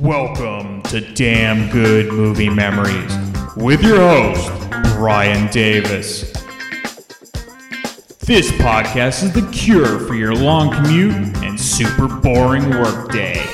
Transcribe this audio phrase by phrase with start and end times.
[0.00, 3.12] Welcome to Damn Good Movie Memories
[3.56, 4.48] with your host,
[4.94, 6.30] Brian Davis.
[8.20, 13.44] This podcast is the cure for your long commute and super boring workday.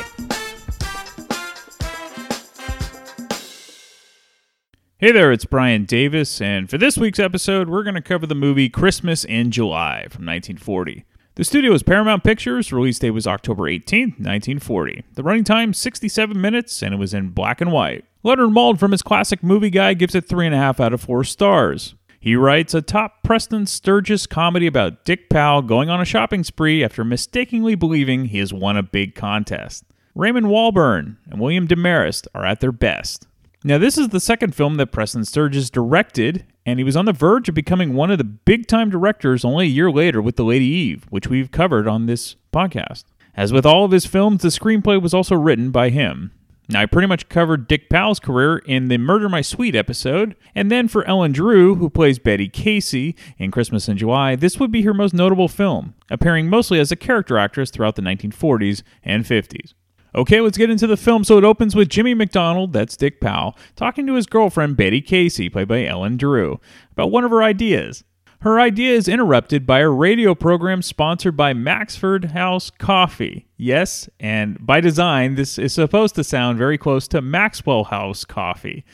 [4.99, 8.35] Hey there, it's Brian Davis, and for this week's episode, we're going to cover the
[8.35, 11.07] movie Christmas in July from 1940.
[11.37, 12.73] The studio was Paramount Pictures.
[12.73, 15.03] Release date was October 18, 1940.
[15.15, 18.05] The running time 67 minutes, and it was in black and white.
[18.23, 21.01] Leonard Maltin from his classic movie guide gives it three and a half out of
[21.01, 21.97] four stars.
[22.21, 26.85] He writes a top Preston Sturges comedy about Dick Powell going on a shopping spree
[26.85, 29.83] after mistakenly believing he has won a big contest.
[30.15, 33.27] Raymond Walburn and William Demarest are at their best.
[33.65, 37.13] Now, this is the second film that Preston Sturges directed, and he was on the
[37.13, 40.45] verge of becoming one of the big time directors only a year later with The
[40.45, 43.05] Lady Eve, which we've covered on this podcast.
[43.37, 46.31] As with all of his films, the screenplay was also written by him.
[46.69, 50.71] Now, I pretty much covered Dick Powell's career in the Murder My Sweet episode, and
[50.71, 54.83] then for Ellen Drew, who plays Betty Casey in Christmas in July, this would be
[54.83, 59.75] her most notable film, appearing mostly as a character actress throughout the 1940s and 50s.
[60.15, 61.25] Okay, let's get into the film.
[61.25, 65.49] So it opens with Jimmy McDonald, that's Dick Powell, talking to his girlfriend Betty Casey,
[65.49, 66.61] played by Ellen Drew,
[66.93, 68.05] about one of her ideas.
[68.43, 73.49] Her idea is interrupted by a radio program sponsored by Maxford House Coffee.
[73.57, 78.85] Yes, and by design, this is supposed to sound very close to Maxwell House Coffee.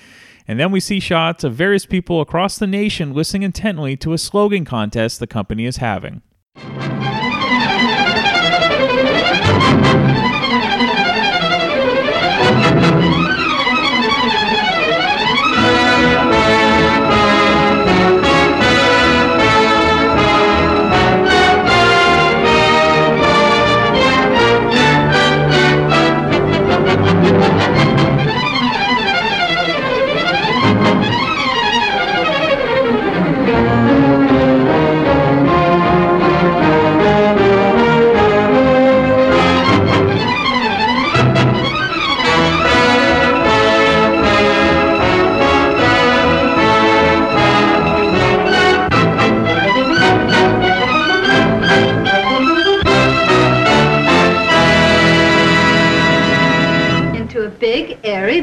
[0.47, 4.19] And then we see shots of various people across the nation listening intently to a
[4.19, 6.23] slogan contest the company is having.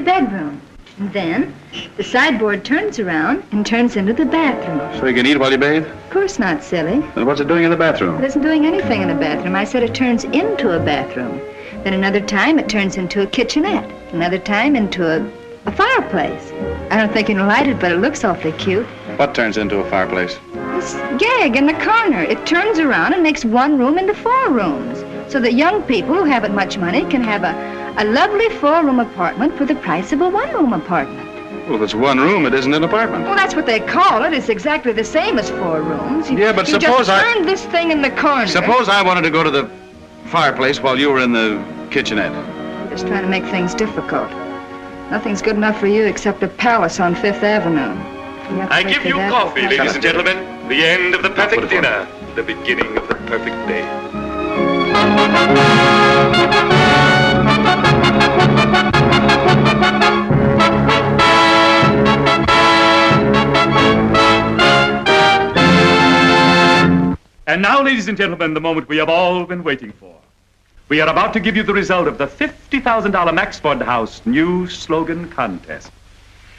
[0.08, 0.62] Bedroom.
[1.00, 1.54] And then
[1.98, 4.80] the sideboard turns around and turns into the bathroom.
[5.00, 5.86] So you can eat while you bathe?
[5.86, 7.02] Of course not, silly.
[7.14, 8.16] Then what's it doing in the bathroom?
[8.16, 9.54] It isn't doing anything in the bathroom.
[9.54, 11.40] I said it turns into a bathroom.
[11.84, 13.92] Then another time it turns into a kitchenette.
[14.14, 15.30] Another time into a,
[15.66, 16.54] a fireplace.
[16.90, 18.88] I don't think you can light it, but it looks awfully cute.
[19.18, 20.40] What turns into a fireplace?
[20.54, 22.22] This gag in the corner.
[22.22, 25.00] It turns around and makes one room into four rooms.
[25.32, 29.58] So that young people who haven't much money can have a, a lovely four-room apartment
[29.58, 31.26] for the price of a one-room apartment.
[31.68, 33.26] Well, if it's one room, it isn't an apartment.
[33.26, 34.34] Well, that's what they call it.
[34.34, 36.30] It's exactly the same as four rooms.
[36.30, 38.48] You, Yeah, but you suppose just I- turn this thing in the corner.
[38.48, 39.70] Suppose I wanted to go to the
[40.26, 42.32] fireplace while you were in the kitchenette.
[42.90, 44.30] Just trying to make things difficult.
[45.12, 47.94] Nothing's good enough for you except a palace on Fifth Avenue.
[48.54, 50.68] You have to I give you coffee, Shut ladies up, and gentlemen.
[50.70, 52.08] The end of the perfect dinner.
[52.36, 53.84] The beginning of the perfect day.
[67.48, 70.14] And now, ladies and gentlemen, the moment we have all been waiting for.
[70.90, 75.30] We are about to give you the result of the $50,000 Maxford House new slogan
[75.30, 75.94] contest.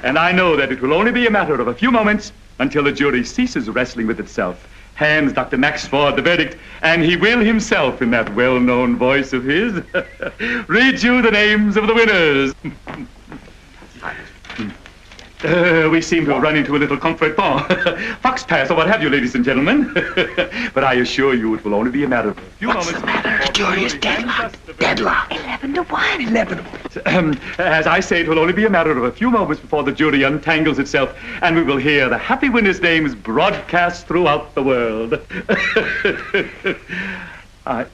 [0.10, 2.84] And I know that it will only be a matter of a few moments until
[2.84, 5.58] the jury ceases wrestling with itself, hands Dr.
[5.58, 9.74] Maxford the verdict, and he will himself, in that well-known voice of his,
[10.68, 12.56] read you the names of the winners.
[15.42, 17.66] Uh, we seem to have run into a little contretemps.
[18.22, 19.94] Faux pas or what have you, ladies and gentlemen.
[20.74, 23.00] but I assure you it will only be a matter of a few What's moments.
[23.00, 23.38] the matter?
[23.38, 24.54] before Jury is jury deadlocked.
[24.56, 25.32] ends the- Deadlocked.
[25.34, 26.22] Eleven to one.
[26.22, 26.66] Eleven.
[27.06, 29.84] Um, as I say, it will only be a matter of a few moments before
[29.84, 34.64] the jury untangles itself, and we will hear the happy winners' names broadcast throughout the
[34.64, 35.14] world.
[37.66, 37.86] I...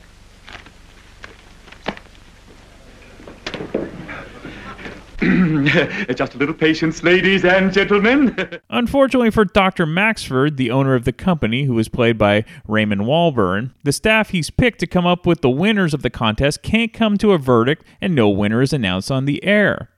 [6.16, 8.60] Just a little patience, ladies and gentlemen.
[8.70, 9.88] Unfortunately for Dr.
[9.88, 14.52] Maxford, the owner of the company, who was played by Raymond Walburn, the staff he's
[14.52, 17.84] picked to come up with the winners of the contest can't come to a verdict
[18.00, 19.90] and no winner is announced on the air.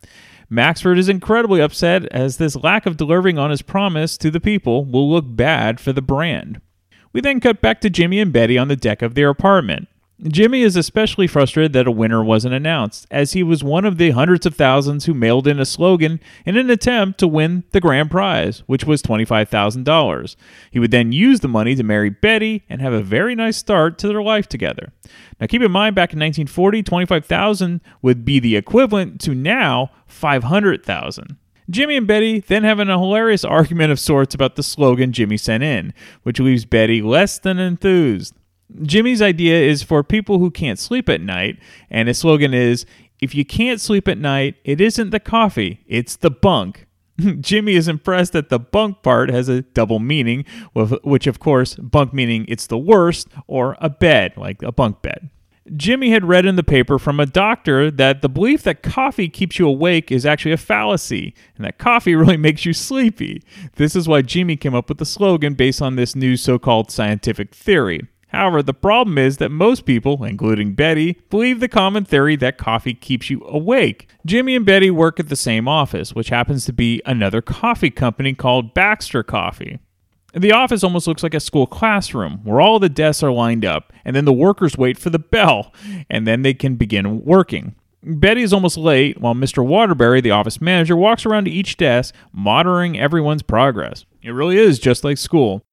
[0.49, 4.85] Maxford is incredibly upset as this lack of delivering on his promise to the people
[4.85, 6.61] will look bad for the brand.
[7.11, 9.89] We then cut back to Jimmy and Betty on the deck of their apartment.
[10.23, 14.09] Jimmy is especially frustrated that a winner wasn't announced, as he was one of the
[14.11, 18.09] hundreds of thousands who mailed in a slogan in an attempt to win the grand
[18.09, 20.35] prize, which was $25,000.
[20.71, 23.99] He would then use the money to marry Betty and have a very nice start
[23.99, 24.91] to their life together.
[25.39, 31.37] Now keep in mind back in 1940, 25,000 would be the equivalent to now 500,000.
[31.69, 35.63] Jimmy and Betty then having a hilarious argument of sorts about the slogan Jimmy sent
[35.63, 35.93] in,
[36.23, 38.33] which leaves Betty less than enthused.
[38.81, 41.59] Jimmy's idea is for people who can't sleep at night,
[41.89, 42.85] and his slogan is
[43.19, 46.87] If you can't sleep at night, it isn't the coffee, it's the bunk.
[47.39, 52.13] Jimmy is impressed that the bunk part has a double meaning, which, of course, bunk
[52.13, 55.29] meaning it's the worst, or a bed, like a bunk bed.
[55.75, 59.59] Jimmy had read in the paper from a doctor that the belief that coffee keeps
[59.59, 63.41] you awake is actually a fallacy, and that coffee really makes you sleepy.
[63.75, 66.91] This is why Jimmy came up with the slogan based on this new so called
[66.91, 68.07] scientific theory.
[68.27, 72.93] However, the problem is that most people, including Betty, believe the common theory that coffee
[72.93, 74.09] keeps you awake.
[74.25, 78.33] Jimmy and Betty work at the same office, which happens to be another coffee company
[78.33, 79.79] called Baxter Coffee.
[80.33, 83.93] The office almost looks like a school classroom where all the desks are lined up,
[84.03, 85.73] and then the workers wait for the bell,
[86.09, 87.75] and then they can begin working.
[88.03, 89.65] Betty is almost late while Mr.
[89.65, 94.05] Waterbury, the office manager, walks around to each desk, monitoring everyone's progress.
[94.21, 95.63] It really is just like school.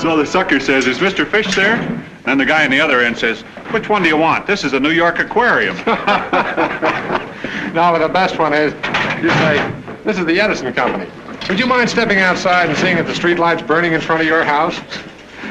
[0.00, 1.24] So the sucker says, is Mr.
[1.26, 1.76] Fish there?
[2.26, 4.46] And the guy on the other end says, which one do you want?
[4.48, 5.76] This is a New York aquarium.
[7.72, 8.74] Now, the best one is,
[9.22, 9.72] you say,
[10.04, 11.10] this is the Edison Company.
[11.48, 14.26] Would you mind stepping outside and seeing if the street light's burning in front of
[14.26, 14.78] your house?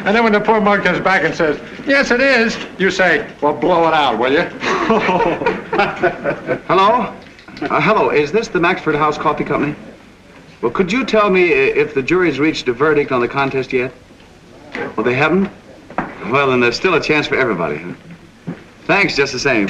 [0.03, 3.30] And then when the poor mug comes back and says, yes, it is, you say,
[3.39, 4.42] well, blow it out, will you?
[6.68, 7.15] Hello?
[7.62, 9.75] Uh, hello, is this the Maxford House Coffee Company?
[10.62, 13.94] Well, could you tell me if the jury's reached a verdict on the contest yet?
[14.95, 15.51] Well, they haven't?
[16.31, 17.77] Well, then there's still a chance for everybody.
[17.77, 17.94] Huh?
[18.86, 19.69] Thanks, just the same.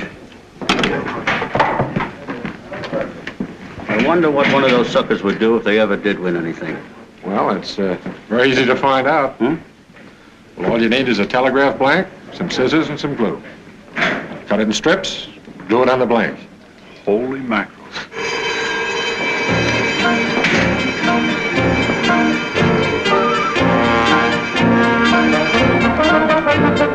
[3.90, 6.82] I wonder what one of those suckers would do if they ever did win anything.
[7.26, 7.98] Well, it's uh,
[8.30, 9.34] very easy to find out.
[9.34, 9.56] Hmm?
[10.62, 13.42] Well, all you need is a telegraph blank, some scissors, and some glue.
[13.96, 15.28] Cut it in strips,
[15.68, 16.38] glue it on the blank.
[17.04, 17.82] Holy mackerel.
[26.78, 26.88] Good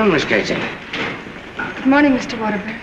[0.00, 0.54] afternoon, Miss Casey.
[1.76, 2.40] Good morning, Mr.
[2.40, 2.76] Waterbury.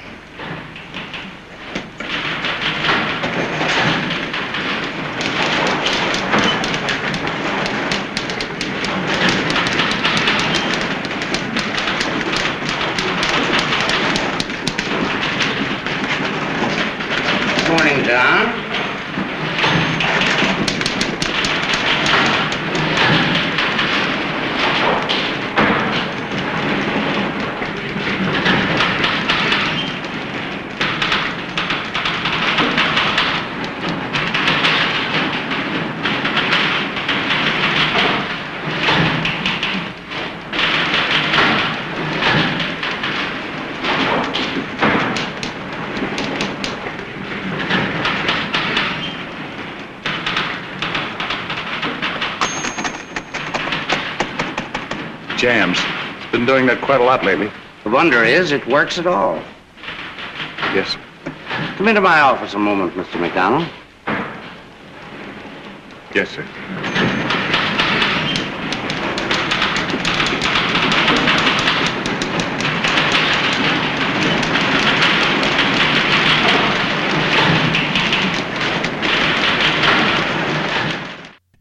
[17.69, 18.67] Morning, Don.
[55.37, 55.79] jams.
[56.31, 57.49] Been doing that quite a lot lately.
[57.83, 59.41] The wonder is it works at all.
[60.73, 60.97] Yes.
[61.77, 63.19] Come into my office a moment, Mr.
[63.19, 63.67] McDonald.
[66.13, 66.45] Yes, sir.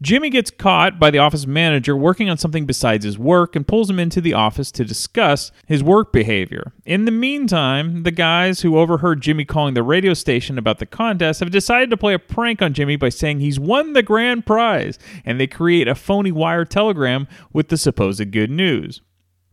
[0.07, 3.89] Jimmy gets caught by the office manager working on something besides his work and pulls
[3.89, 6.71] him into the office to discuss his work behavior.
[6.85, 11.41] In the meantime, the guys who overheard Jimmy calling the radio station about the contest
[11.41, 14.97] have decided to play a prank on Jimmy by saying he's won the grand prize,
[15.25, 19.01] and they create a phony wire telegram with the supposed good news.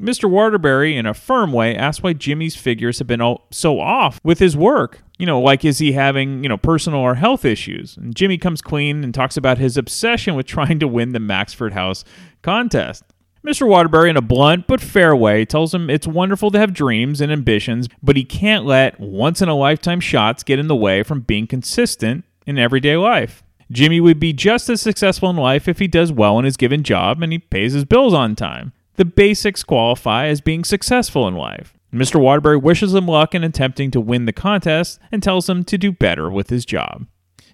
[0.00, 0.30] Mr.
[0.30, 4.56] Waterbury, in a firm way, asks why Jimmy's figures have been so off with his
[4.56, 5.02] work.
[5.18, 7.96] You know, like is he having, you know, personal or health issues?
[7.96, 11.72] And Jimmy comes clean and talks about his obsession with trying to win the Maxford
[11.72, 12.04] House
[12.42, 13.04] contest.
[13.44, 13.68] Mr.
[13.68, 17.30] Waterbury, in a blunt but fair way, tells him it's wonderful to have dreams and
[17.30, 21.20] ambitions, but he can't let once in a lifetime shots get in the way from
[21.20, 23.42] being consistent in everyday life.
[23.70, 26.82] Jimmy would be just as successful in life if he does well in his given
[26.82, 28.72] job and he pays his bills on time.
[28.96, 31.74] The basics qualify as being successful in life.
[31.94, 32.20] Mr.
[32.20, 35.92] Waterbury wishes him luck in attempting to win the contest and tells him to do
[35.92, 37.06] better with his job.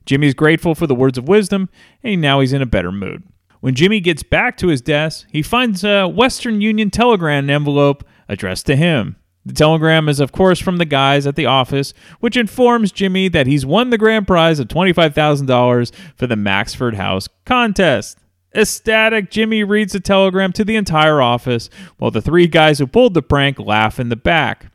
[0.07, 1.69] Jimmy is grateful for the words of wisdom,
[2.03, 3.23] and now he's in a better mood.
[3.61, 8.67] When Jimmy gets back to his desk, he finds a Western Union telegram envelope addressed
[8.67, 9.17] to him.
[9.45, 13.47] The telegram is, of course, from the guys at the office, which informs Jimmy that
[13.47, 18.19] he's won the grand prize of $25,000 for the Maxford House contest.
[18.55, 23.15] Ecstatic, Jimmy reads the telegram to the entire office, while the three guys who pulled
[23.15, 24.73] the prank laugh in the back.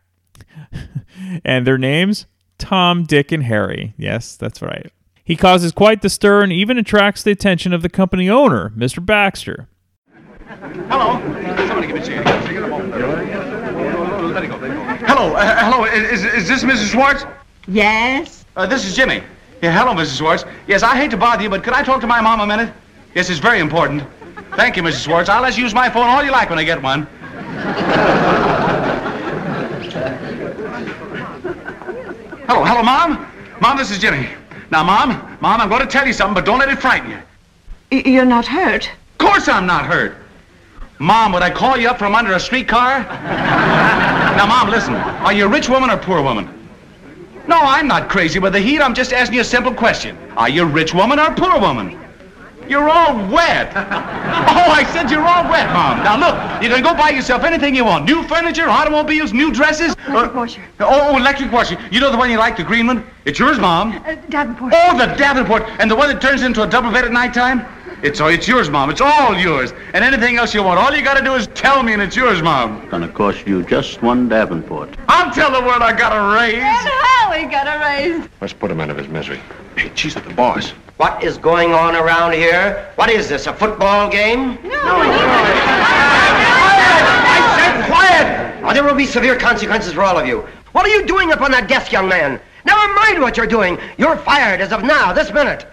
[1.46, 2.26] and their names?
[2.58, 3.94] Tom, Dick, and Harry.
[3.98, 4.92] Yes, that's right.
[5.26, 9.04] He causes quite the stir and even attracts the attention of the company owner, Mr.
[9.04, 9.68] Baxter.
[10.88, 11.20] Hello.
[11.68, 12.44] Somebody give me a cigarette.
[12.44, 12.92] Give me a moment.
[12.92, 14.58] Let it go.
[14.58, 14.84] Let it go.
[15.08, 15.34] Hello.
[15.34, 15.86] Uh, hello.
[15.86, 16.92] Is, is this Mrs.
[16.92, 17.26] Schwartz?
[17.68, 18.46] Yes?
[18.56, 19.24] Uh, this is Jimmy.
[19.62, 20.20] Yeah, hello, Mrs.
[20.20, 20.46] Schwartz.
[20.68, 22.74] Yes, I hate to bother you, but could I talk to my mom a minute?
[23.16, 24.04] Yes, it's very important.
[24.58, 25.06] Thank you, Mrs.
[25.06, 25.30] Schwartz.
[25.30, 27.08] I'll let you use my phone all you like when I get one.
[32.48, 33.26] hello, hello, Mom?
[33.62, 34.30] Mom, this is Jimmy.
[34.72, 37.20] Now, Mom, Mom, I'm going to tell you something, but don't let it frighten you.
[37.92, 38.88] Y- You're not hurt?
[38.88, 40.18] Of course I'm not hurt.
[41.00, 43.00] Mom, would I call you up from under a streetcar?
[43.04, 44.94] now, Mom, listen.
[44.96, 46.50] Are you a rich woman or poor woman?
[47.48, 48.82] No, I'm not crazy with the heat.
[48.82, 50.18] I'm just asking you a simple question.
[50.36, 52.00] Are you a rich woman or a poor woman?
[52.70, 53.74] You're all wet.
[54.58, 56.04] Oh, I said you're all wet, Mom.
[56.04, 58.06] Now, look, you can go buy yourself anything you want.
[58.06, 59.96] New furniture, automobiles, new dresses.
[60.08, 60.62] Electric washer.
[60.80, 61.78] Oh, oh, electric washer.
[61.92, 63.06] You know the one you like, the green one?
[63.26, 63.92] It's yours, Mom.
[63.92, 64.74] Uh, Davenport.
[64.76, 65.64] Oh, the Davenport.
[65.80, 67.66] And the one that turns into a double bed at nighttime?
[68.06, 68.92] It's, oh, it's yours, Mom.
[68.92, 69.74] It's all yours.
[69.96, 70.78] And anything else you want.
[70.78, 72.88] All you gotta do is tell me and it's yours, Mom.
[72.90, 74.96] Gonna cost you just one Davenport.
[75.08, 76.54] I'll tell the world I got a raise.
[76.54, 78.30] And Howie got a raise.
[78.42, 79.40] Let's put him out of his misery.
[79.76, 80.70] Hey, she's the boss.
[80.98, 82.92] What is going on around here?
[82.94, 84.60] What is this, a football game?
[84.62, 85.18] No, no, no.
[87.28, 88.64] I said quiet!
[88.64, 90.48] Or there will be severe consequences for all of you.
[90.74, 92.40] What are you doing up on that desk, young man?
[92.66, 93.80] Never mind what you're doing.
[93.98, 95.66] You're fired as of now, this minute.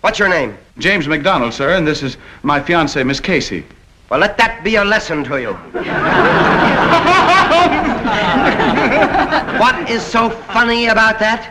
[0.00, 0.56] What's your name?
[0.78, 3.64] James McDonald, sir, and this is my fiancée, Miss Casey.
[4.10, 5.52] Well, let that be a lesson to you.
[9.58, 11.50] what is so funny about that?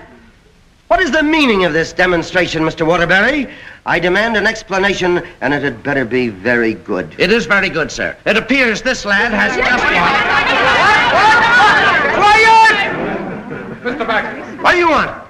[0.87, 2.87] What is the meaning of this demonstration, Mr.
[2.87, 3.49] Waterbury?
[3.85, 7.13] I demand an explanation, and it had better be very good.
[7.17, 8.15] It is very good, sir.
[8.25, 9.83] It appears this lad has just
[12.15, 12.93] Quiet!
[13.83, 13.97] won.
[13.97, 14.07] Mr.
[14.07, 15.24] Baxter, What do you want?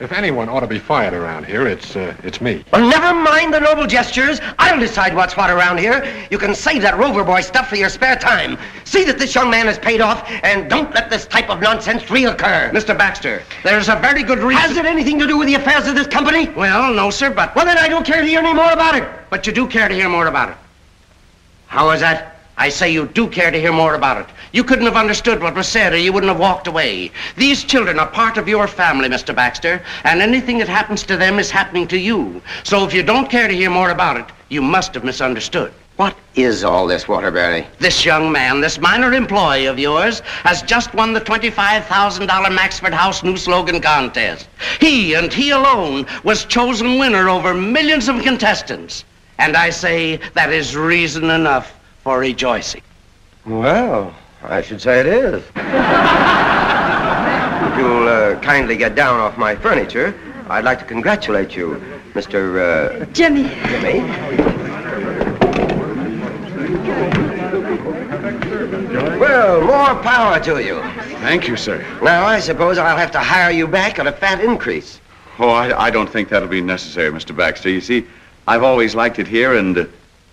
[0.00, 2.64] If anyone ought to be fired around here, it's, uh, it's me.
[2.72, 4.40] Well, never mind the noble gestures.
[4.58, 6.04] I'll decide what's what around here.
[6.30, 8.58] You can save that Rover Boy stuff for your spare time.
[8.84, 12.02] See that this young man is paid off, and don't let this type of nonsense
[12.04, 12.70] reoccur.
[12.72, 12.96] Mr.
[12.96, 14.62] Baxter, there's a very good reason.
[14.62, 16.48] Has it anything to do with the affairs of this company?
[16.48, 19.08] Well, no, sir, but Well, then I don't care to hear any more about it.
[19.30, 20.56] but you do care to hear more about it.
[21.66, 22.33] How is that?
[22.56, 24.34] I say you do care to hear more about it.
[24.52, 27.10] You couldn't have understood what was said, or you wouldn't have walked away.
[27.36, 29.34] These children are part of your family, Mr.
[29.34, 32.40] Baxter, and anything that happens to them is happening to you.
[32.62, 35.72] So if you don't care to hear more about it, you must have misunderstood.
[35.96, 37.66] What is all this, Waterbury?
[37.78, 43.24] This young man, this minor employee of yours, has just won the $25,000 Maxford House
[43.24, 44.48] new slogan contest.
[44.80, 49.04] He and he alone was chosen winner over millions of contestants.
[49.38, 51.72] And I say that is reason enough
[52.04, 52.82] for rejoicing.
[53.46, 55.42] Well, I should say it is.
[55.42, 55.54] if
[57.78, 60.14] you'll uh, kindly get down off my furniture,
[60.48, 61.82] I'd like to congratulate you,
[62.12, 62.60] Mr.
[62.60, 63.48] Uh, Jimmy.
[63.68, 64.00] Jimmy.
[69.18, 70.80] Well, more power to you.
[71.20, 71.78] Thank you, sir.
[72.02, 75.00] Now, I suppose I'll have to hire you back at a fat increase.
[75.38, 77.34] Oh, I, I don't think that'll be necessary, Mr.
[77.34, 77.70] Baxter.
[77.70, 78.06] You see,
[78.46, 79.86] I've always liked it here, and, uh,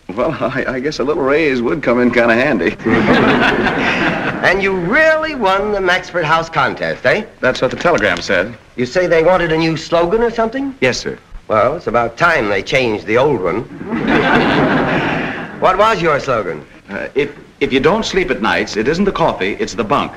[0.09, 2.75] well, I, I guess a little raise would come in kind of handy.
[4.41, 7.25] And you really won the Maxford House contest, eh?
[7.41, 8.57] That's what the telegram said.
[8.75, 10.75] You say they wanted a new slogan or something?
[10.81, 11.19] Yes, sir.
[11.47, 13.61] Well, it's about time they changed the old one.
[15.59, 16.65] what was your slogan?
[16.89, 20.11] Uh, if, if you don't sleep at nights, it isn't the coffee, it's the bunk.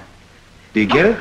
[0.73, 1.17] Do you get it?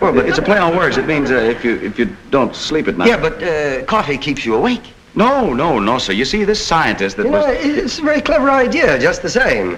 [0.00, 0.98] Well, but it's a play on words.
[0.98, 3.08] It means uh, if you if you don't sleep at night.
[3.08, 4.92] Yeah, but uh, coffee keeps you awake.
[5.16, 6.12] No, no, no, sir.
[6.12, 7.46] You see, this scientist that You was...
[7.46, 9.74] know, it's a very clever idea, just the same.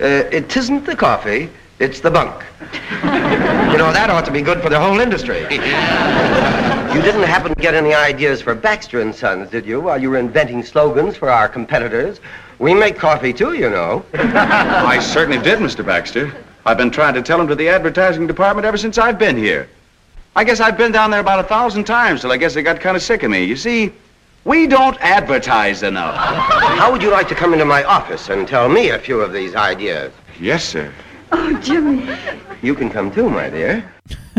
[0.00, 2.44] Uh, it isn't the coffee, it's the bunk.
[2.60, 5.40] you know, that ought to be good for the whole industry.
[5.42, 10.10] you didn't happen to get any ideas for Baxter and Sons, did you, while you
[10.10, 12.20] were inventing slogans for our competitors?
[12.58, 14.04] We make coffee too, you know.
[14.14, 15.84] I certainly did, Mr.
[15.84, 16.32] Baxter.
[16.64, 19.68] I've been trying to tell him to the advertising department ever since I've been here.
[20.34, 22.80] I guess I've been down there about a thousand times till I guess they got
[22.80, 23.44] kind of sick of me.
[23.44, 23.92] You see,
[24.48, 26.16] we don't advertise enough.
[26.16, 29.30] How would you like to come into my office and tell me a few of
[29.30, 30.10] these ideas?
[30.40, 30.90] Yes, sir.
[31.30, 32.08] Oh, Jimmy.
[32.62, 33.92] You can come too, my dear.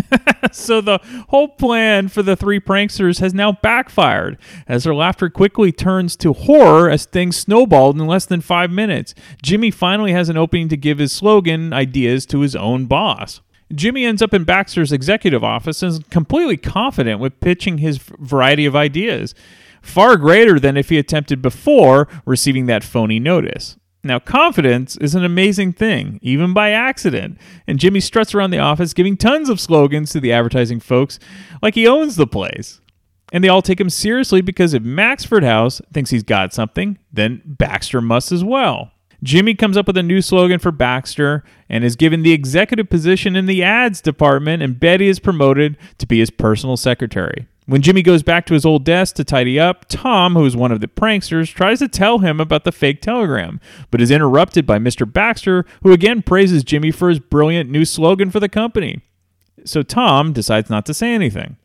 [0.52, 1.00] so the
[1.30, 6.34] whole plan for the three pranksters has now backfired as their laughter quickly turns to
[6.34, 9.14] horror as things snowballed in less than five minutes.
[9.44, 13.42] Jimmy finally has an opening to give his slogan ideas to his own boss.
[13.76, 18.66] Jimmy ends up in Baxter's executive office and is completely confident with pitching his variety
[18.66, 19.36] of ideas,
[19.82, 23.78] far greater than if he attempted before receiving that phony notice.
[24.04, 27.38] Now, confidence is an amazing thing, even by accident.
[27.68, 31.20] And Jimmy struts around the office giving tons of slogans to the advertising folks
[31.62, 32.80] like he owns the place.
[33.34, 37.42] And they all take him seriously because if Maxford House thinks he's got something, then
[37.46, 38.92] Baxter must as well.
[39.22, 43.36] Jimmy comes up with a new slogan for Baxter and is given the executive position
[43.36, 47.48] in the ads department, and Betty is promoted to be his personal secretary.
[47.70, 50.72] When Jimmy goes back to his old desk to tidy up, Tom, who is one
[50.72, 54.80] of the pranksters, tries to tell him about the fake telegram, but is interrupted by
[54.80, 55.12] Mr.
[55.12, 59.02] Baxter, who again praises Jimmy for his brilliant new slogan for the company.
[59.66, 61.58] So Tom decides not to say anything.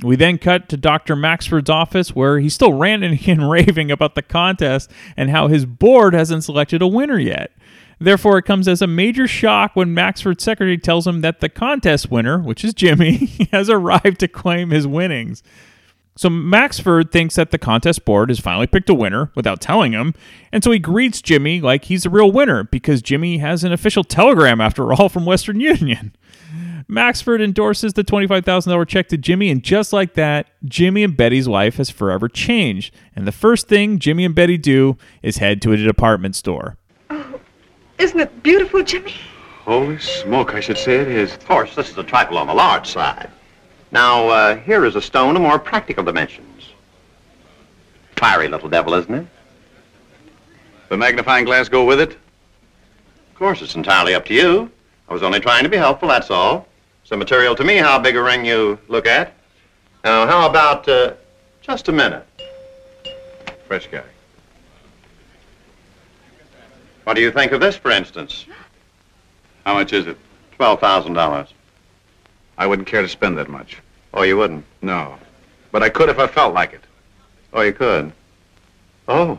[0.00, 1.16] We then cut to Dr.
[1.16, 6.14] Maxford's office where he's still ranting and raving about the contest and how his board
[6.14, 7.50] hasn't selected a winner yet.
[8.00, 12.10] Therefore, it comes as a major shock when Maxford's secretary tells him that the contest
[12.10, 15.42] winner, which is Jimmy, has arrived to claim his winnings.
[16.16, 20.14] So Maxford thinks that the contest board has finally picked a winner without telling him,
[20.52, 24.02] and so he greets Jimmy like he's the real winner because Jimmy has an official
[24.02, 26.12] telegram after all from Western Union.
[26.90, 31.76] Maxford endorses the $25,000 check to Jimmy, and just like that, Jimmy and Betty's life
[31.76, 32.94] has forever changed.
[33.14, 36.77] And the first thing Jimmy and Betty do is head to a department store.
[37.98, 39.14] Isn't it beautiful, Jimmy?
[39.64, 41.34] Holy smoke, I should say it is.
[41.34, 43.30] Of course, this is a trifle on the large side.
[43.90, 46.70] Now, uh, here is a stone of more practical dimensions.
[48.16, 49.26] Fiery little devil, isn't it?
[50.88, 52.12] The magnifying glass go with it?
[52.12, 54.70] Of course, it's entirely up to you.
[55.08, 56.68] I was only trying to be helpful, that's all.
[57.02, 59.32] It's material to me how big a ring you look at.
[60.04, 61.14] Now, how about uh,
[61.62, 62.26] just a minute?
[63.66, 64.02] Fresh guy.
[67.08, 68.44] What do you think of this, for instance?
[69.64, 70.18] How much is it?
[70.60, 71.48] $12,000.
[72.58, 73.78] I wouldn't care to spend that much.
[74.12, 74.66] Oh, you wouldn't?
[74.82, 75.16] No.
[75.72, 76.82] But I could if I felt like it.
[77.54, 78.12] Oh, you could?
[79.08, 79.38] Oh.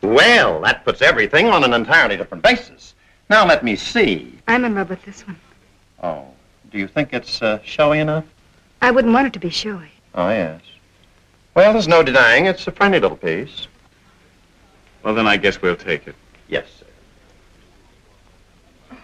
[0.00, 2.94] Well, that puts everything on an entirely different basis.
[3.28, 4.38] Now, let me see.
[4.46, 5.40] I'm in love with this one.
[6.04, 6.24] Oh,
[6.70, 8.26] do you think it's uh, showy enough?
[8.80, 9.90] I wouldn't want it to be showy.
[10.14, 10.60] Oh, yes.
[11.52, 13.66] Well, there's no denying it's a friendly little piece.
[15.02, 16.14] Well, then I guess we'll take it.
[16.50, 18.96] Yes, sir.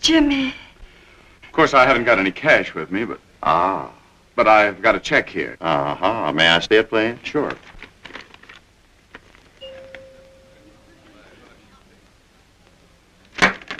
[0.00, 0.48] Jimmy.
[1.42, 3.90] Of course, I haven't got any cash with me, but Ah.
[4.36, 5.56] but I've got a check here.
[5.60, 6.32] Uh-huh.
[6.32, 7.16] May I see it, please?
[7.24, 7.52] Sure.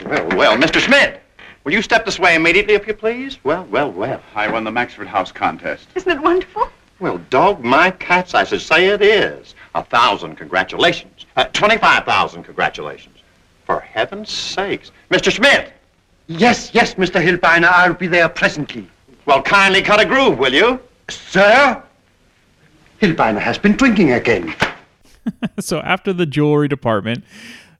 [0.05, 0.79] Well, well, Mr.
[0.79, 1.21] Schmidt,
[1.63, 3.37] will you step this way immediately, if you please?
[3.43, 4.21] Well, well, well.
[4.35, 5.87] I won the Maxford House contest.
[5.95, 6.69] Isn't it wonderful?
[6.99, 9.55] Well, dog my cats, I should say it is.
[9.75, 11.12] A thousand congratulations.
[11.35, 13.17] Uh, 25,000 congratulations.
[13.65, 14.91] For heaven's sakes.
[15.09, 15.31] Mr.
[15.31, 15.73] Schmidt!
[16.27, 17.23] Yes, yes, Mr.
[17.23, 18.87] Hilbeiner, I'll be there presently.
[19.25, 20.79] Well, kindly cut a groove, will you?
[21.09, 21.81] Sir?
[23.01, 24.53] Hilbeiner has been drinking again.
[25.59, 27.23] so after the jewelry department,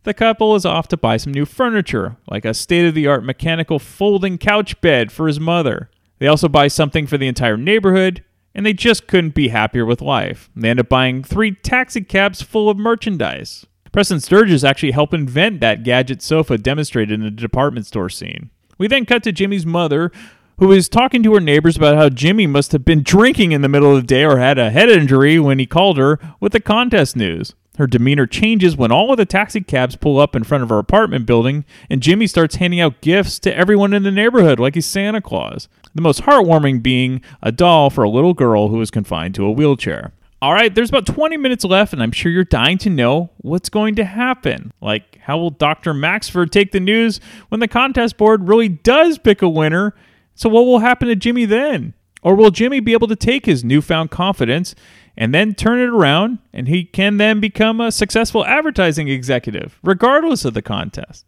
[0.03, 3.23] the couple is off to buy some new furniture, like a state of the art
[3.23, 5.89] mechanical folding couch bed for his mother.
[6.19, 8.23] They also buy something for the entire neighborhood,
[8.55, 10.49] and they just couldn't be happier with life.
[10.55, 13.65] They end up buying three taxi cabs full of merchandise.
[13.91, 18.49] Preston Sturges actually helped invent that gadget sofa demonstrated in the department store scene.
[18.77, 20.11] We then cut to Jimmy's mother,
[20.57, 23.69] who is talking to her neighbors about how Jimmy must have been drinking in the
[23.69, 26.59] middle of the day or had a head injury when he called her with the
[26.59, 27.53] contest news.
[27.77, 30.77] Her demeanor changes when all of the taxi cabs pull up in front of her
[30.77, 34.85] apartment building, and Jimmy starts handing out gifts to everyone in the neighborhood like he's
[34.85, 35.67] Santa Claus.
[35.95, 39.51] The most heartwarming being a doll for a little girl who is confined to a
[39.51, 40.13] wheelchair.
[40.41, 43.69] All right, there's about 20 minutes left, and I'm sure you're dying to know what's
[43.69, 44.73] going to happen.
[44.81, 45.93] Like, how will Dr.
[45.93, 49.95] Maxford take the news when the contest board really does pick a winner?
[50.35, 51.93] So, what will happen to Jimmy then?
[52.23, 54.75] Or will Jimmy be able to take his newfound confidence
[55.15, 60.43] and then turn it around and he can then become a successful advertising executive, regardless
[60.43, 61.25] of the contest?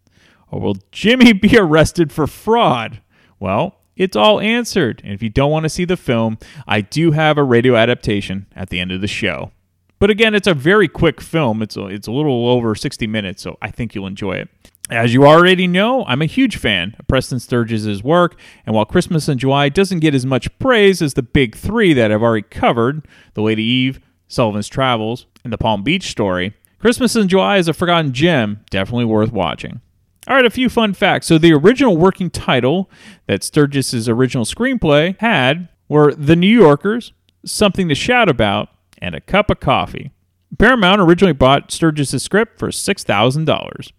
[0.51, 3.01] Or will Jimmy be arrested for fraud?
[3.39, 5.01] Well, it's all answered.
[5.03, 8.47] And if you don't want to see the film, I do have a radio adaptation
[8.55, 9.51] at the end of the show.
[9.99, 11.61] But again, it's a very quick film.
[11.61, 14.49] It's a, it's a little over 60 minutes, so I think you'll enjoy it.
[14.89, 19.27] As you already know, I'm a huge fan of Preston Sturges' work, and while Christmas
[19.27, 23.07] in July doesn't get as much praise as the big three that I've already covered
[23.33, 26.53] The Lady Eve, Sullivan's Travels, and The Palm Beach Story
[26.85, 29.81] Christmas in July is a forgotten gem, definitely worth watching.
[30.27, 31.27] All right, a few fun facts.
[31.27, 32.89] So, the original working title
[33.27, 37.13] that Sturges' original screenplay had were The New Yorkers,
[37.45, 40.11] Something to Shout About, and A Cup of Coffee.
[40.57, 43.91] Paramount originally bought Sturges' script for $6,000.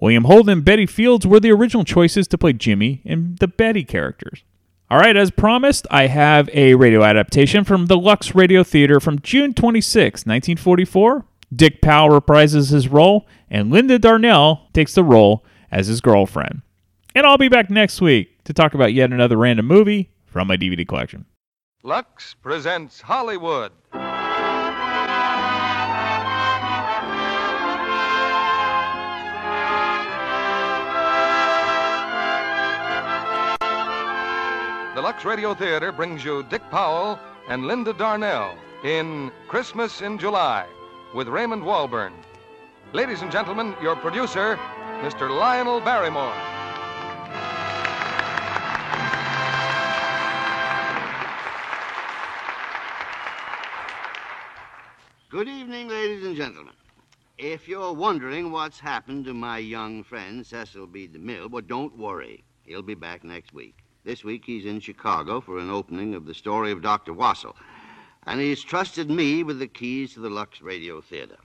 [0.00, 3.84] William Holden and Betty Fields were the original choices to play Jimmy and the Betty
[3.84, 4.42] characters.
[4.90, 9.18] All right, as promised, I have a radio adaptation from the Lux Radio Theater from
[9.20, 11.24] June 26, 1944.
[11.54, 16.62] Dick Powell reprises his role, and Linda Darnell takes the role as his girlfriend.
[17.14, 20.56] And I'll be back next week to talk about yet another random movie from my
[20.56, 21.24] DVD collection.
[21.82, 23.72] Lux presents Hollywood.
[34.94, 40.66] The Lux Radio Theater brings you Dick Powell and Linda Darnell in Christmas in July
[41.16, 42.12] with Raymond Walburn.
[42.92, 44.58] Ladies and gentlemen, your producer,
[45.00, 45.30] Mr.
[45.30, 46.34] Lionel Barrymore.
[55.30, 56.74] Good evening, ladies and gentlemen.
[57.38, 61.08] If you're wondering what's happened to my young friend Cecil B.
[61.08, 62.44] DeMille, well, don't worry.
[62.64, 63.78] He'll be back next week.
[64.04, 67.14] This week he's in Chicago for an opening of the story of Dr.
[67.14, 67.54] Wassell,
[68.26, 71.36] and he's trusted me with the keys to the Lux Radio Theater.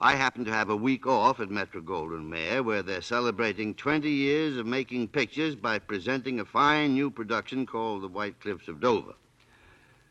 [0.00, 4.08] I happen to have a week off at Metro Goldwyn Mayer, where they're celebrating 20
[4.10, 8.80] years of making pictures by presenting a fine new production called The White Cliffs of
[8.80, 9.14] Dover.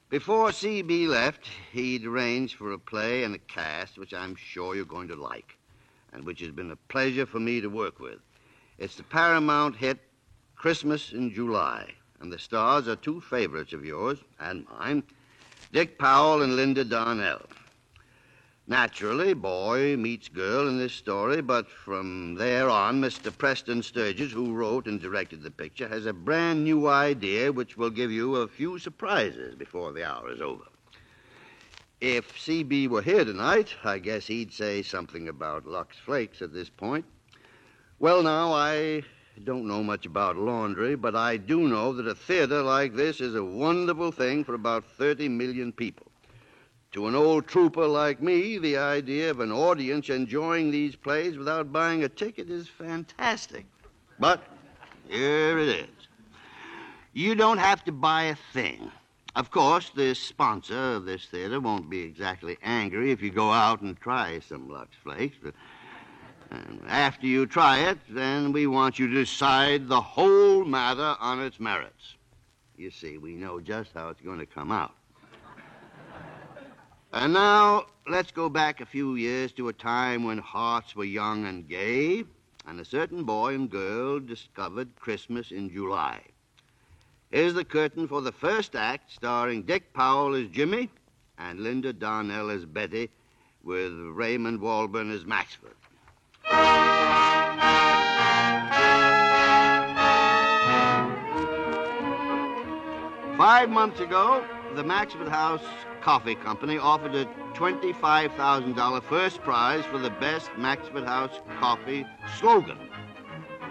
[0.10, 4.86] Before CB left, he'd arranged for a play and a cast which I'm sure you're
[4.86, 5.58] going to like,
[6.14, 8.20] and which has been a pleasure for me to work with.
[8.78, 10.00] It's the Paramount hit
[10.56, 15.04] Christmas in July, and the stars are two favorites of yours and mine
[15.74, 17.42] Dick Powell and Linda Darnell.
[18.68, 23.38] Naturally, boy meets girl in this story, but from there on, Mr.
[23.38, 27.90] Preston Sturges, who wrote and directed the picture, has a brand new idea which will
[27.90, 30.64] give you a few surprises before the hour is over.
[32.00, 36.70] If CB were here tonight, I guess he'd say something about Lux Flakes at this
[36.70, 37.06] point.
[38.00, 39.04] Well, now, I
[39.44, 43.36] don't know much about laundry, but I do know that a theater like this is
[43.36, 46.08] a wonderful thing for about 30 million people.
[46.94, 51.72] To an old trooper like me, the idea of an audience enjoying these plays without
[51.72, 53.66] buying a ticket is fantastic.
[54.20, 54.42] But
[55.08, 56.08] here it is.
[57.14, 58.92] You don't have to buy a thing.
[59.36, 63.82] Of course, the sponsor of this theater won't be exactly angry if you go out
[63.82, 65.54] and try some Lux Flakes, but
[66.52, 71.42] and after you try it, then we want you to decide the whole matter on
[71.42, 72.16] its merits.
[72.78, 74.94] You see, we know just how it's going to come out.
[77.14, 81.46] And now, let's go back a few years to a time when hearts were young
[81.46, 82.26] and gay,
[82.68, 86.22] and a certain boy and girl discovered Christmas in July.
[87.32, 90.90] Here's the curtain for the first act, starring Dick Powell as Jimmy
[91.38, 93.10] and Linda Darnell as Betty,
[93.64, 95.76] with Raymond Walburn as Maxford.
[103.38, 104.44] Five months ago,
[104.76, 105.64] the Maxford House
[106.02, 112.06] Coffee Company offered a $25,000 first prize for the best Maxford House coffee
[112.40, 112.78] slogan.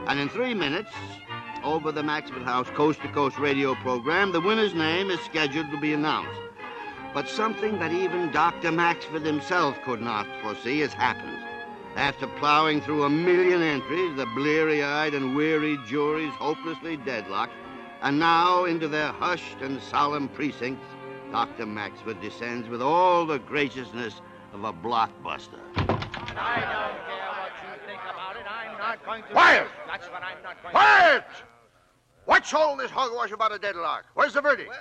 [0.06, 0.90] And in three minutes,
[1.64, 5.80] over the Maxford House Coast to Coast radio program, the winner's name is scheduled to
[5.80, 6.40] be announced.
[7.12, 8.70] But something that even Dr.
[8.70, 11.35] Maxford himself could not foresee has happened.
[11.96, 17.54] After plowing through a million entries, the bleary eyed and weary juries hopelessly deadlocked,
[18.02, 20.84] and now into their hushed and solemn precincts,
[21.32, 21.64] Dr.
[21.64, 24.20] Maxford descends with all the graciousness
[24.52, 25.58] of a blockbuster.
[25.78, 28.44] I don't care what you think about it.
[28.46, 29.28] I'm not going to.
[29.30, 29.66] Quiet!
[29.86, 31.24] That's what I'm not going Quiet!
[32.26, 34.04] What's all this hogwash about a deadlock?
[34.14, 34.72] Where's the verdict?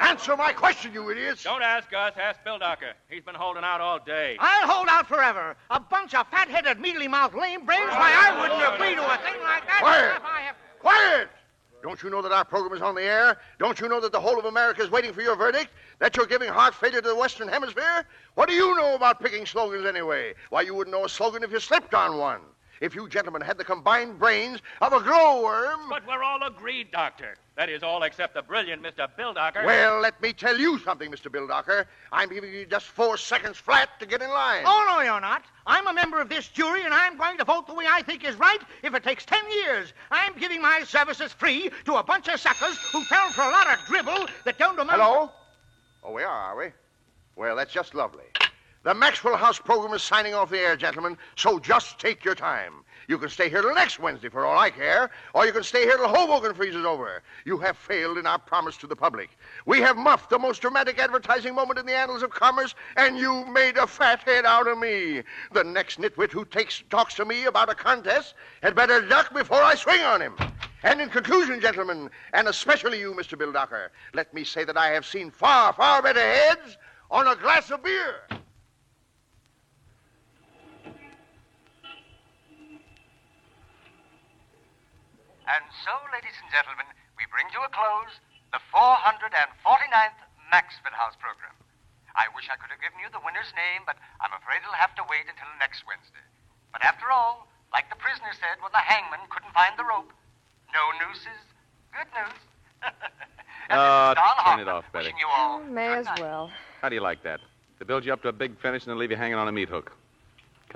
[0.00, 1.44] Answer my question, you idiots!
[1.44, 2.12] Don't ask us.
[2.20, 2.92] Ask Bildocker.
[3.08, 4.36] He's been holding out all day.
[4.40, 5.56] I'll hold out forever.
[5.70, 7.90] A bunch of fat-headed, mealy-mouthed lame brains.
[7.90, 9.78] Why, I wouldn't agree to a thing like that.
[9.80, 10.22] Quiet!
[10.22, 10.56] Have...
[10.80, 11.28] Quiet!
[11.82, 13.38] Don't you know that our program is on the air?
[13.60, 15.70] Don't you know that the whole of America is waiting for your verdict?
[16.00, 18.04] That you're giving heart failure to the Western Hemisphere?
[18.34, 20.34] What do you know about picking slogans anyway?
[20.50, 22.40] Why, you wouldn't know a slogan if you slipped on one.
[22.80, 25.88] If you gentlemen had the combined brains of a glowworm.
[25.88, 27.36] But we're all agreed, Doctor.
[27.56, 29.08] That is all except the brilliant Mr.
[29.18, 29.64] Bildocker.
[29.64, 31.30] Well, let me tell you something, Mr.
[31.30, 31.86] Bildocker.
[32.12, 34.64] I'm giving you just four seconds flat to get in line.
[34.66, 35.44] Oh, no, you're not.
[35.66, 38.24] I'm a member of this jury, and I'm going to vote the way I think
[38.24, 39.94] is right if it takes ten years.
[40.10, 43.72] I'm giving my services free to a bunch of suckers who fell for a lot
[43.72, 45.00] of dribble that don't amount...
[45.00, 45.30] Hello?
[46.04, 46.66] Oh, we are, are we?
[47.36, 48.24] Well, that's just lovely.
[48.86, 52.84] The Maxwell House program is signing off the air, gentlemen, so just take your time.
[53.08, 55.82] You can stay here till next Wednesday for all I care, or you can stay
[55.82, 57.24] here till Hoboken freezes over.
[57.44, 59.30] You have failed in our promise to the public.
[59.64, 63.44] We have muffed the most dramatic advertising moment in the annals of commerce, and you
[63.46, 65.24] made a fat head out of me.
[65.52, 69.64] The next nitwit who takes talks to me about a contest had better duck before
[69.64, 70.36] I swing on him.
[70.84, 73.36] And in conclusion, gentlemen, and especially you, Mr.
[73.36, 76.78] Bildocker, let me say that I have seen far, far better heads
[77.10, 78.20] on a glass of beer.
[85.46, 88.18] And so, ladies and gentlemen, we bring to a close
[88.50, 90.18] the 449th
[90.50, 91.54] Maxford House program.
[92.16, 94.94] I wish I could have given you the winner's name, but I'm afraid it'll have
[94.96, 96.24] to wait until next Wednesday.
[96.72, 100.10] But after all, like the prisoner said when the hangman couldn't find the rope,
[100.72, 101.42] no nooses,
[101.92, 102.38] good news.
[103.68, 105.12] Uh, Don turn it off, Betty.
[105.18, 106.52] you all May as well.
[106.80, 107.40] How do you like that?
[107.80, 109.52] They build you up to a big finish and then leave you hanging on a
[109.52, 109.90] meat hook.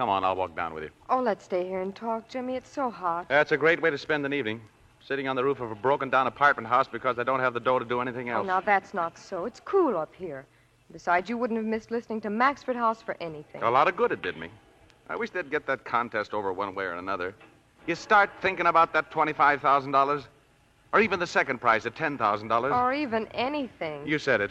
[0.00, 0.88] Come on, I'll walk down with you.
[1.10, 2.56] Oh, let's stay here and talk, Jimmy.
[2.56, 3.28] It's so hot.
[3.28, 4.62] That's a great way to spend an evening.
[5.06, 7.60] Sitting on the roof of a broken down apartment house because I don't have the
[7.60, 8.46] dough to do anything Oh, else.
[8.46, 9.44] now that's not so.
[9.44, 10.46] It's cool up here.
[10.90, 13.62] Besides, you wouldn't have missed listening to Maxford House for anything.
[13.62, 14.48] A lot of good it did me.
[15.10, 17.34] I wish they'd get that contest over one way or another.
[17.86, 20.24] You start thinking about that $25,000,
[20.94, 22.74] or even the second prize at $10,000.
[22.74, 24.06] Or even anything.
[24.08, 24.50] You said it.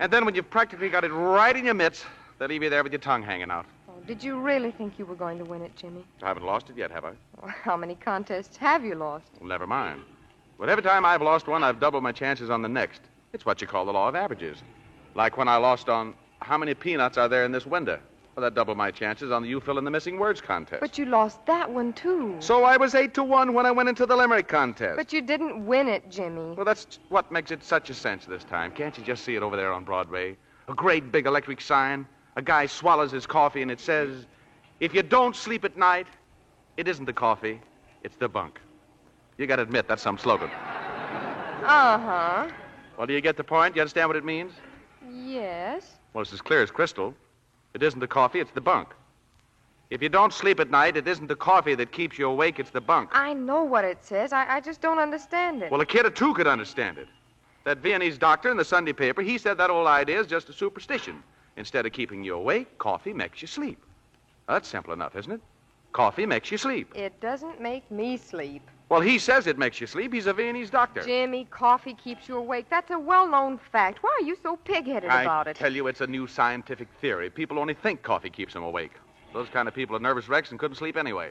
[0.00, 2.04] And then when you've practically got it right in your mitts,
[2.40, 3.66] they leave you there with your tongue hanging out.
[4.06, 6.04] Did you really think you were going to win it, Jimmy?
[6.22, 7.12] I haven't lost it yet, have I?
[7.40, 9.30] Well, how many contests have you lost?
[9.40, 10.02] Well, never mind.
[10.58, 13.00] But every time I've lost one, I've doubled my chances on the next.
[13.32, 14.58] It's what you call the law of averages.
[15.14, 17.98] Like when I lost on how many peanuts are there in this window?
[18.36, 20.80] Well, that doubled my chances on the you fill in the missing words contest.
[20.80, 22.36] But you lost that one, too.
[22.40, 24.96] So I was eight to one when I went into the limerick contest.
[24.96, 26.54] But you didn't win it, Jimmy.
[26.56, 28.72] Well, that's what makes it such a cinch this time.
[28.72, 30.36] Can't you just see it over there on Broadway?
[30.68, 32.06] A great big electric sign.
[32.36, 34.26] A guy swallows his coffee and it says,
[34.80, 36.06] If you don't sleep at night,
[36.76, 37.60] it isn't the coffee,
[38.02, 38.60] it's the bunk.
[39.38, 40.50] You gotta admit, that's some slogan.
[40.50, 42.48] Uh huh.
[42.96, 43.74] Well, do you get the point?
[43.74, 44.52] You understand what it means?
[45.12, 45.96] Yes.
[46.12, 47.14] Well, it's as clear as crystal.
[47.74, 48.88] It isn't the coffee, it's the bunk.
[49.90, 52.70] If you don't sleep at night, it isn't the coffee that keeps you awake, it's
[52.70, 53.10] the bunk.
[53.12, 54.32] I know what it says.
[54.32, 55.70] I, I just don't understand it.
[55.70, 57.08] Well, a kid or two could understand it.
[57.64, 60.52] That Viennese doctor in the Sunday paper, he said that old idea is just a
[60.52, 61.22] superstition.
[61.56, 63.78] Instead of keeping you awake, coffee makes you sleep.
[64.48, 65.40] That's simple enough, isn't it?
[65.92, 66.92] Coffee makes you sleep.
[66.94, 68.68] It doesn't make me sleep.
[68.88, 70.12] Well, he says it makes you sleep.
[70.12, 71.02] He's a Viennese doctor.
[71.02, 72.66] Jimmy, coffee keeps you awake.
[72.68, 74.02] That's a well known fact.
[74.02, 75.50] Why are you so pig headed about it?
[75.50, 77.30] I tell you, it's a new scientific theory.
[77.30, 78.92] People only think coffee keeps them awake.
[79.32, 81.30] Those kind of people are nervous wrecks and couldn't sleep anyway.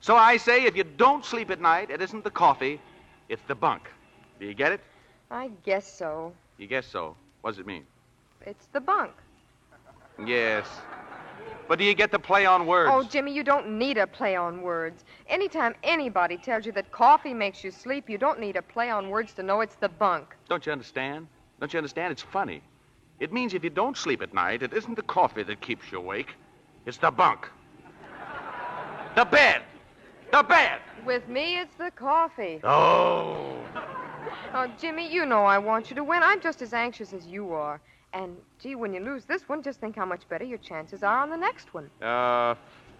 [0.00, 2.80] So I say, if you don't sleep at night, it isn't the coffee,
[3.28, 3.88] it's the bunk.
[4.40, 4.80] Do you get it?
[5.30, 6.32] I guess so.
[6.58, 7.16] You guess so.
[7.40, 7.86] What does it mean?
[8.46, 9.12] It's the bunk.
[10.24, 10.66] Yes.
[11.68, 12.90] But do you get the play on words?
[12.92, 15.04] Oh, Jimmy, you don't need a play on words.
[15.28, 19.10] Anytime anybody tells you that coffee makes you sleep, you don't need a play on
[19.10, 20.36] words to know it's the bunk.
[20.48, 21.26] Don't you understand?
[21.60, 22.12] Don't you understand?
[22.12, 22.62] It's funny.
[23.20, 25.98] It means if you don't sleep at night, it isn't the coffee that keeps you
[25.98, 26.34] awake,
[26.84, 27.48] it's the bunk.
[29.14, 29.62] The bed.
[30.32, 30.80] The bed.
[31.04, 32.60] With me, it's the coffee.
[32.64, 33.56] Oh.
[34.54, 36.22] Oh, Jimmy, you know I want you to win.
[36.22, 37.80] I'm just as anxious as you are.
[38.14, 41.18] And, gee, when you lose this one, just think how much better your chances are
[41.22, 41.88] on the next one.
[42.02, 42.54] Uh,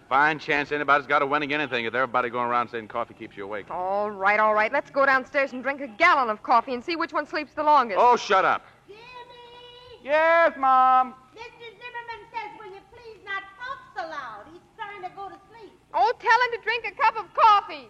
[0.09, 3.37] fine chance anybody's got to win again anything if everybody going around saying coffee keeps
[3.37, 3.67] you awake.
[3.69, 4.73] All right, all right.
[4.73, 7.63] Let's go downstairs and drink a gallon of coffee and see which one sleeps the
[7.63, 7.99] longest.
[8.01, 8.65] Oh, shut up.
[8.87, 8.99] Jimmy!
[10.03, 11.13] Yes, Mom.
[11.35, 11.43] Mr.
[11.59, 14.45] Zimmerman says, will you please not smoke so loud.
[14.51, 15.71] He's trying to go to sleep.
[15.93, 17.87] Oh, tell him to drink a cup of coffee.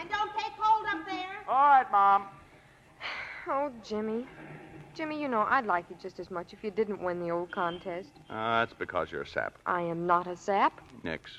[0.00, 1.44] And don't take hold up there.
[1.48, 2.24] All right, Mom.
[3.50, 4.26] Oh, Jimmy.
[4.98, 7.52] Jimmy, you know, I'd like you just as much if you didn't win the old
[7.52, 8.10] contest.
[8.28, 9.54] Uh, that's because you're a sap.
[9.64, 10.80] I am not a sap.
[11.04, 11.38] Nix.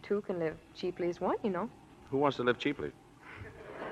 [0.00, 1.68] Two can live cheaply as one, you know.
[2.08, 2.92] Who wants to live cheaply?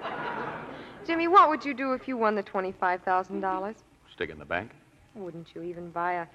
[1.04, 3.74] Jimmy, what would you do if you won the $25,000?
[4.12, 4.70] Stick in the bank?
[5.16, 6.26] Wouldn't you even buy a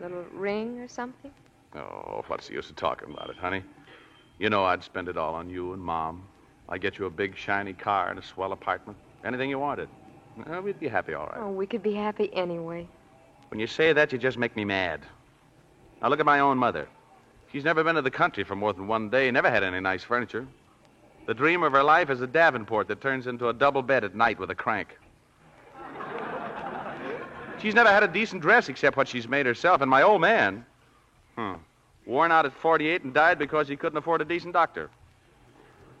[0.00, 1.32] little ring or something?
[1.74, 3.64] Oh, what's the use of talking about it, honey?
[4.38, 6.28] You know I'd spend it all on you and Mom.
[6.68, 8.96] I'd get you a big, shiny car and a swell apartment.
[9.24, 9.88] Anything you wanted.
[10.62, 11.38] We'd be happy, all right.
[11.40, 12.86] Oh, we could be happy anyway.
[13.50, 15.00] When you say that, you just make me mad.
[16.00, 16.88] Now, look at my own mother.
[17.52, 20.04] She's never been to the country for more than one day, never had any nice
[20.04, 20.46] furniture.
[21.26, 24.14] The dream of her life is a Davenport that turns into a double bed at
[24.14, 24.96] night with a crank.
[27.60, 30.64] She's never had a decent dress except what she's made herself, and my old man,
[31.36, 31.54] hmm,
[32.06, 34.90] worn out at 48 and died because he couldn't afford a decent doctor.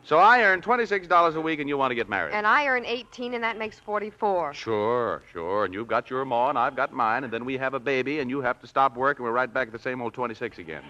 [0.04, 2.32] So I earn $26 a week, and you want to get married.
[2.32, 4.54] And I earn 18, and that makes 44.
[4.54, 5.64] Sure, sure.
[5.66, 8.20] And you've got your ma, and I've got mine, and then we have a baby,
[8.20, 10.58] and you have to stop work, and we're right back at the same old 26
[10.58, 10.82] again.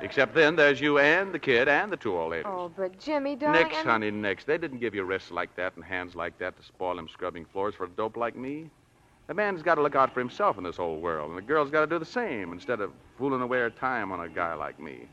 [0.00, 2.46] Except then there's you and the kid and the two old ladies.
[2.48, 3.64] Oh, but Jimmy, darling.
[3.64, 4.44] Nix, I'm- honey, nix.
[4.44, 7.44] They didn't give you wrists like that and hands like that to spoil them scrubbing
[7.46, 8.70] floors for a dope like me.
[9.28, 11.68] A man's got to look out for himself in this whole world, and a girl's
[11.70, 14.78] got to do the same instead of fooling away her time on a guy like
[14.78, 15.08] me.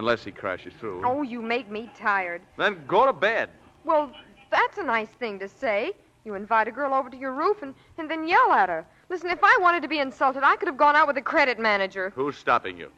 [0.00, 1.02] Unless he crashes through.
[1.04, 2.40] Oh, you make me tired.
[2.56, 3.50] Then go to bed.
[3.84, 4.10] Well,
[4.50, 5.92] that's a nice thing to say.
[6.24, 8.86] You invite a girl over to your roof and, and then yell at her.
[9.10, 11.58] Listen, if I wanted to be insulted, I could have gone out with a credit
[11.58, 12.14] manager.
[12.14, 12.90] Who's stopping you?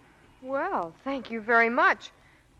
[0.42, 2.12] Well, thank you very much.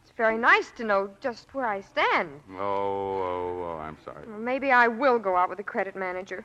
[0.02, 2.28] It's very nice to know just where I stand.
[2.50, 4.26] Oh, oh, oh, I'm sorry.
[4.26, 6.44] Maybe I will go out with a credit manager.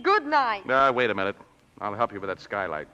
[0.00, 0.62] Good night.
[0.70, 1.34] Uh, wait a minute.
[1.80, 2.86] I'll help you with that skylight.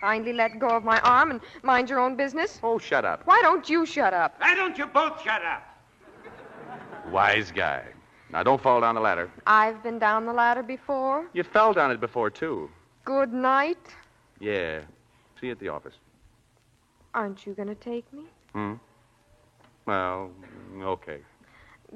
[0.00, 2.60] Kindly let go of my arm and mind your own business.
[2.62, 3.22] Oh, shut up.
[3.24, 4.34] Why don't you shut up?
[4.38, 5.62] Why don't you both shut up?
[7.10, 7.84] Wise guy.
[8.30, 9.30] Now, don't fall down the ladder.
[9.46, 11.26] I've been down the ladder before.
[11.32, 12.68] You fell down it before, too.
[13.04, 13.94] Good night.
[14.40, 14.80] Yeah.
[15.40, 15.94] See you at the office.
[17.14, 18.22] Aren't you going to take me?
[18.52, 18.74] Hmm?
[19.86, 20.30] Well,
[20.82, 21.18] okay.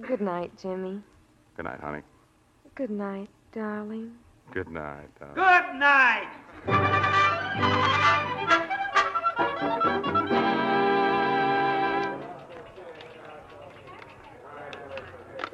[0.00, 1.02] Good night, Jimmy.
[1.56, 2.02] Good night, honey.
[2.76, 4.12] Good night, darling.
[4.52, 5.10] Good night.
[5.20, 5.34] Uh...
[5.34, 7.16] Good night.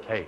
[0.07, 0.25] Hey.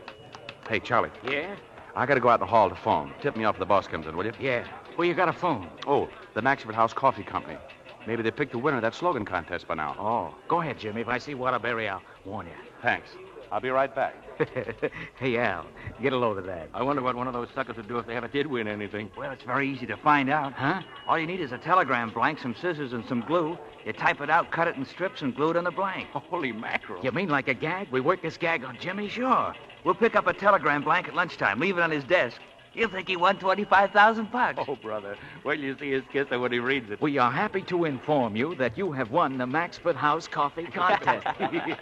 [0.67, 1.09] Hey, Charlie.
[1.23, 1.55] Yeah?
[1.95, 3.13] I gotta go out in the hall to phone.
[3.21, 4.33] Tip me off if the boss comes in, will you?
[4.39, 4.65] Yeah.
[4.97, 5.69] Who you got a phone?
[5.87, 7.57] Oh, the Maxford House Coffee Company.
[8.05, 9.95] Maybe they picked the winner of that slogan contest by now.
[9.97, 11.01] Oh, go ahead, Jimmy.
[11.01, 12.53] If I see Waterbury, I'll warn you.
[12.81, 13.09] Thanks.
[13.51, 14.15] I'll be right back.
[15.19, 15.65] hey, Al,
[16.01, 16.69] get a load of that.
[16.73, 19.09] I wonder what one of those suckers would do if they ever did win anything.
[19.17, 20.53] Well, it's very easy to find out.
[20.53, 20.81] Huh?
[21.07, 23.57] All you need is a telegram blank, some scissors, and some glue.
[23.85, 26.09] You type it out, cut it in strips, and glue it on the blank.
[26.13, 27.03] Holy mackerel.
[27.03, 27.89] You mean like a gag?
[27.91, 29.09] We work this gag on Jimmy?
[29.09, 29.55] Sure.
[29.83, 32.37] We'll pick up a telegram blank at lunchtime, leave it on his desk.
[32.73, 34.63] He'll think he won 25,000 bucks.
[34.67, 35.17] Oh, brother.
[35.43, 37.01] Wait till you see his kisser when he reads it.
[37.01, 41.25] We are happy to inform you that you have won the Maxford House Coffee Contest.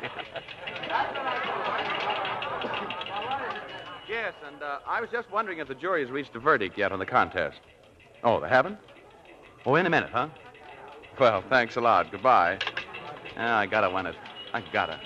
[4.09, 6.93] Yes, and uh, I was just wondering if the jury has reached a verdict yet
[6.93, 7.59] on the contest.
[8.23, 8.77] Oh, they haven't?
[9.65, 10.29] Oh, in a minute, huh?
[11.19, 12.09] Well, thanks a lot.
[12.09, 12.57] Goodbye.
[13.35, 14.15] Ah, I gotta win it.
[14.53, 14.99] I gotta.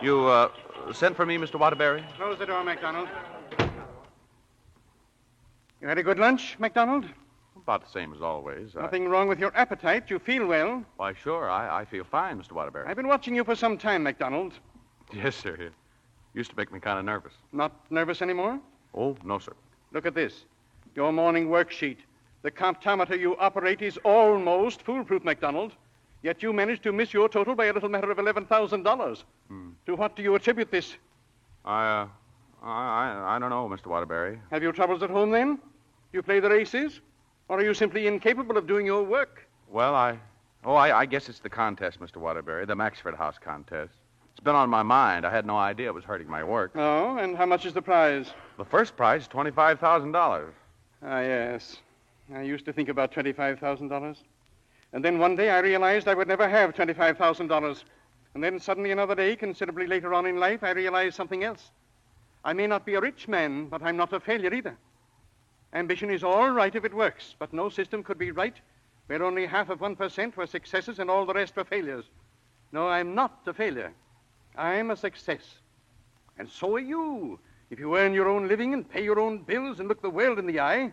[0.00, 0.48] You, uh,
[0.92, 1.58] sent for me, Mr.
[1.58, 2.04] Waterbury?
[2.16, 3.08] Close the door, MacDonald.
[5.80, 7.04] You had a good lunch, MacDonald?
[7.56, 8.76] About the same as always.
[8.76, 10.08] I- Nothing wrong with your appetite.
[10.10, 10.84] You feel well.
[10.96, 11.50] Why, sure.
[11.50, 12.52] I, I feel fine, Mr.
[12.52, 12.86] Waterbury.
[12.88, 14.52] I've been watching you for some time, MacDonald.
[15.12, 15.54] Yes, sir.
[15.54, 15.72] It
[16.34, 17.32] used to make me kind of nervous.
[17.52, 18.60] Not nervous anymore?
[18.94, 19.52] Oh, no, sir.
[19.92, 20.44] Look at this.
[20.94, 21.98] Your morning worksheet.
[22.42, 25.72] The comptometer you operate is almost foolproof, MacDonald.
[26.22, 29.22] Yet you managed to miss your total by a little matter of $11,000.
[29.48, 29.68] Hmm.
[29.86, 30.96] To what do you attribute this?
[31.64, 32.08] I, uh,
[32.62, 33.86] I, I, don't know, Mr.
[33.86, 34.40] Waterbury.
[34.50, 35.56] Have you troubles at home then?
[35.56, 35.60] Do
[36.12, 37.00] you play the races?
[37.48, 39.46] Or are you simply incapable of doing your work?
[39.70, 40.18] Well, I.
[40.64, 42.16] Oh, I, I guess it's the contest, Mr.
[42.16, 43.94] Waterbury, the Maxford House contest.
[44.32, 45.24] It's been on my mind.
[45.24, 46.72] I had no idea it was hurting my work.
[46.74, 48.32] Oh, and how much is the prize?
[48.56, 50.50] The first prize $25,000.
[51.02, 51.76] Ah, yes.
[52.34, 54.16] I used to think about $25,000.
[54.92, 57.84] And then one day I realized I would never have $25,000.
[58.34, 61.70] And then suddenly another day, considerably later on in life, I realized something else.
[62.44, 64.76] I may not be a rich man, but I'm not a failure either.
[65.74, 68.54] Ambition is all right if it works, but no system could be right
[69.08, 72.04] where only half of 1% were successes and all the rest were failures.
[72.72, 73.92] No, I'm not a failure.
[74.54, 75.42] I'm a success.
[76.38, 77.40] And so are you.
[77.70, 80.38] If you earn your own living and pay your own bills and look the world
[80.38, 80.92] in the eye,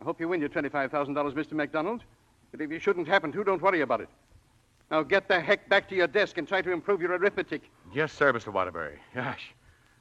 [0.00, 1.52] I hope you win your $25,000, Mr.
[1.52, 2.02] MacDonald.
[2.50, 4.08] But if you shouldn't happen to, don't worry about it.
[4.90, 7.62] Now get the heck back to your desk and try to improve your arithmetic.
[7.92, 8.52] Yes, sir, Mr.
[8.52, 8.98] Waterbury.
[9.14, 9.52] Gosh,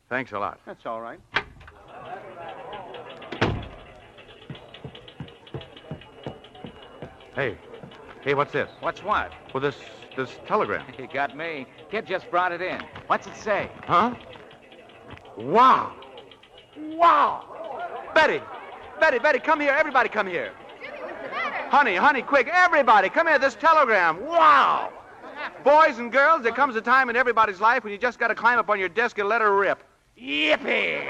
[0.09, 0.59] thanks a lot.
[0.65, 1.19] That's all right.
[7.33, 7.57] Hey,
[8.23, 8.69] hey, what's this?
[8.79, 9.31] What's what?
[9.53, 9.75] Well, this
[10.15, 10.85] this telegram.
[10.97, 11.67] You got me.
[11.91, 12.81] Kid just brought it in.
[13.07, 13.69] What's it say?
[13.83, 14.15] Huh?
[15.37, 15.93] Wow!
[16.77, 18.11] Wow!
[18.13, 18.41] Betty!
[18.99, 19.75] Betty, Betty, come here.
[19.77, 20.53] Everybody come here.
[21.75, 23.37] Honey, honey, quick, everybody, come here.
[23.37, 24.25] This telegram.
[24.25, 24.93] Wow!
[25.65, 28.33] Boys and girls, there comes a time in everybody's life when you just got to
[28.33, 29.83] climb up on your desk and let her rip.
[30.17, 31.05] Yippee!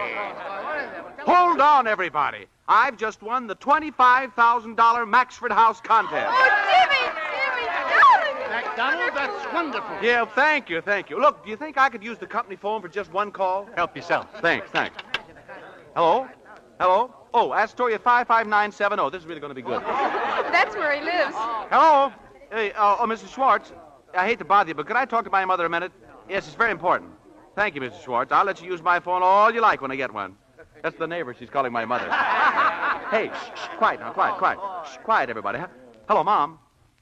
[1.20, 2.48] Hold on, everybody.
[2.68, 4.34] I've just won the $25,000
[4.76, 6.34] Maxford House contest.
[6.36, 7.12] Oh, Jimmy!
[7.30, 7.68] Jimmy,
[8.00, 8.50] darling!
[8.50, 9.96] MacDonald, that's wonderful.
[10.02, 11.22] Yeah, thank you, thank you.
[11.22, 13.70] Look, do you think I could use the company phone for just one call?
[13.76, 14.26] Help yourself.
[14.42, 14.98] Thanks, thanks.
[15.94, 16.28] Hello?
[16.80, 17.14] Hello?
[17.38, 19.10] Oh, Astoria 55970.
[19.12, 19.82] This is really going to be good.
[19.82, 21.36] That's where he lives.
[21.70, 22.14] Hello?
[22.50, 23.34] Hey, uh, oh, Mrs.
[23.34, 23.74] Schwartz.
[24.14, 25.92] I hate to bother you, but could I talk to my mother a minute?
[26.30, 27.12] Yes, it's very important.
[27.54, 28.02] Thank you, Mrs.
[28.06, 28.32] Schwartz.
[28.32, 30.38] I'll let you use my phone all you like when I get one.
[30.82, 31.36] That's the neighbor.
[31.38, 32.10] She's calling my mother.
[33.12, 34.60] hey, shh, shh, quiet now, quiet, quiet.
[34.88, 35.60] Shh, quiet, everybody.
[36.08, 36.58] Hello, Mom.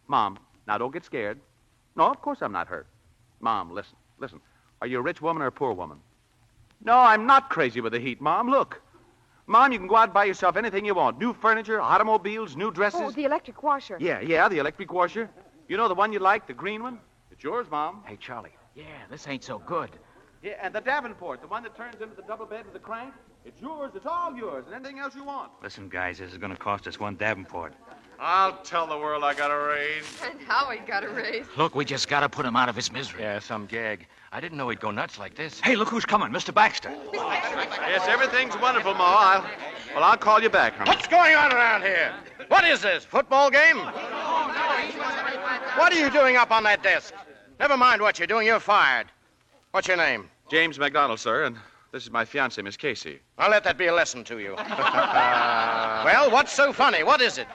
[0.07, 1.39] Mom, now don't get scared.
[1.95, 2.87] No, of course I'm not hurt.
[3.39, 4.41] Mom, listen, listen.
[4.81, 5.99] Are you a rich woman or a poor woman?
[6.83, 8.49] No, I'm not crazy with the heat, Mom.
[8.49, 8.81] Look.
[9.45, 11.19] Mom, you can go out and buy yourself anything you want.
[11.19, 13.01] New furniture, automobiles, new dresses.
[13.03, 13.97] Oh, the electric washer.
[13.99, 15.29] Yeah, yeah, the electric washer.
[15.67, 16.99] You know the one you like, the green one?
[17.29, 18.03] It's yours, Mom.
[18.05, 18.51] Hey, Charlie.
[18.75, 19.89] Yeah, this ain't so good.
[20.41, 23.13] Yeah, and the Davenport, the one that turns into the double bed with the crank.
[23.45, 23.91] It's yours.
[23.95, 25.51] It's all yours, and anything else you want.
[25.61, 27.73] Listen, guys, this is going to cost us one Davenport.
[28.19, 30.05] I'll tell the world I got a raise.
[30.23, 31.45] And Howie got a raise.
[31.57, 33.21] Look, we just got to put him out of his misery.
[33.21, 34.07] Yeah, some gag.
[34.35, 35.59] I didn't know he'd go nuts like this.
[35.59, 36.51] Hey, look who's coming, Mr.
[36.51, 36.91] Baxter.
[37.13, 39.03] Yes, everything's wonderful, Ma.
[39.05, 39.45] I'll,
[39.93, 40.89] well, I'll call you back, honey.
[40.89, 42.11] What's going on around here?
[42.47, 43.77] What is this, football game?
[45.77, 47.13] What are you doing up on that desk?
[47.59, 49.05] Never mind what you're doing, you're fired.
[49.69, 50.27] What's your name?
[50.49, 51.55] James MacDonald, sir, and
[51.91, 53.19] this is my fiancée, Miss Casey.
[53.37, 54.55] I'll let that be a lesson to you.
[54.57, 57.03] well, what's so funny?
[57.03, 57.45] What is it?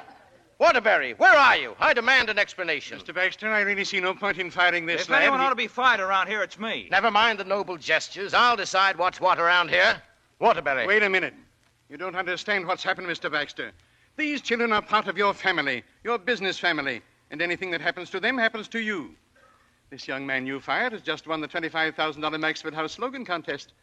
[0.58, 1.76] Waterbury, where are you?
[1.78, 2.98] I demand an explanation.
[2.98, 3.14] Mr.
[3.14, 5.22] Baxter, I really see no point in firing this If lad.
[5.22, 6.88] anyone He- ought to be fired around here, it's me.
[6.90, 8.34] Never mind the noble gestures.
[8.34, 10.02] I'll decide what's what around here.
[10.40, 10.86] Waterbury.
[10.86, 11.34] Wait a minute.
[11.88, 13.30] You don't understand what's happened, Mr.
[13.30, 13.70] Baxter.
[14.16, 18.18] These children are part of your family, your business family, and anything that happens to
[18.18, 19.14] them happens to you.
[19.90, 23.74] This young man you fired has just won the $25,000 Maxford House slogan contest.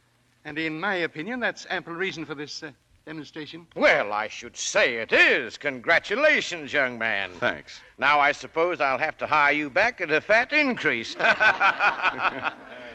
[0.44, 2.72] And in my opinion, that's ample reason for this uh,
[3.06, 3.68] demonstration.
[3.76, 5.58] Well, I should say it is.
[5.58, 7.32] Congratulations, young man.
[7.40, 7.80] Thanks.
[7.98, 11.16] Now, I suppose I'll have to hire you back at a fat increase.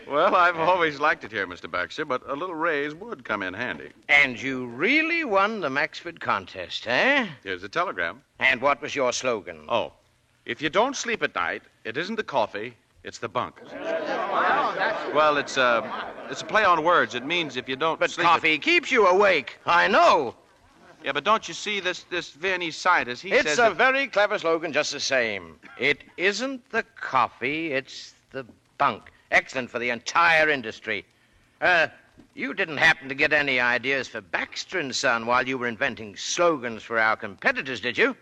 [0.09, 1.71] Well, I've always liked it here, Mr.
[1.71, 3.91] Baxter, but a little raise would come in handy.
[4.09, 7.29] and you really won the Maxford contest, eh?
[7.45, 8.21] Here's a telegram.
[8.41, 9.67] And what was your slogan?
[9.69, 9.93] Oh,
[10.47, 12.75] if you don't sleep at night, it isn't the coffee,
[13.05, 13.61] it's the bunk.
[15.15, 15.83] Well, it's uh,
[16.31, 17.15] it's a play on words.
[17.15, 19.59] It means if you don't But sleep coffee keeps you awake.
[19.67, 20.35] I know.
[21.03, 23.23] Yeah, but don't you see this this Viennese scientist?
[23.23, 25.59] He it's says a that- very clever slogan, just the same.
[25.79, 28.45] It isn't the coffee, it's the
[28.79, 29.11] bunk.
[29.31, 31.05] Excellent for the entire industry.
[31.61, 31.87] Uh,
[32.35, 36.17] you didn't happen to get any ideas for Baxter and Son while you were inventing
[36.17, 38.17] slogans for our competitors, did you?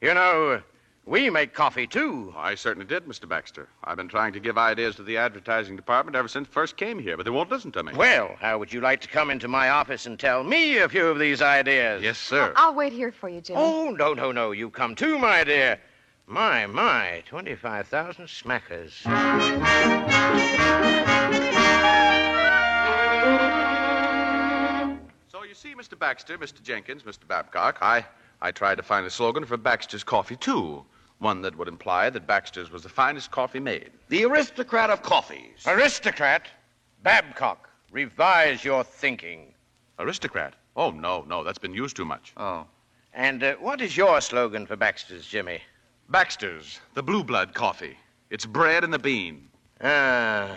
[0.00, 0.60] You know,
[1.08, 2.34] we make coffee too.
[2.36, 3.26] I certainly did, Mr.
[3.26, 3.68] Baxter.
[3.82, 7.16] I've been trying to give ideas to the advertising department ever since first came here,
[7.16, 7.94] but they won't listen to me.
[7.94, 11.06] Well, how would you like to come into my office and tell me a few
[11.06, 12.02] of these ideas?
[12.02, 12.52] Yes, sir.
[12.56, 13.58] I'll wait here for you, Jimmy.
[13.58, 14.52] Oh, no, no, no.
[14.52, 15.80] You come too, my dear.
[16.26, 18.92] My, my, 25,000 smackers.
[25.28, 25.98] So you see, Mr.
[25.98, 26.62] Baxter, Mr.
[26.62, 27.26] Jenkins, Mr.
[27.26, 28.04] Babcock, I
[28.40, 30.84] I tried to find a slogan for Baxter's Coffee too,
[31.18, 33.90] one that would imply that Baxter's was the finest coffee made.
[34.08, 35.66] The aristocrat of coffees.
[35.66, 36.48] Aristocrat?
[37.02, 39.54] Babcock, revise your thinking.
[39.98, 40.54] Aristocrat?
[40.76, 42.32] Oh no, no, that's been used too much.
[42.36, 42.66] Oh.
[43.14, 45.60] And uh, what is your slogan for Baxter's, Jimmy?
[46.08, 47.96] Baxter's, the blue blood coffee.
[48.30, 49.48] It's bred and the bean.
[49.82, 50.50] Ah.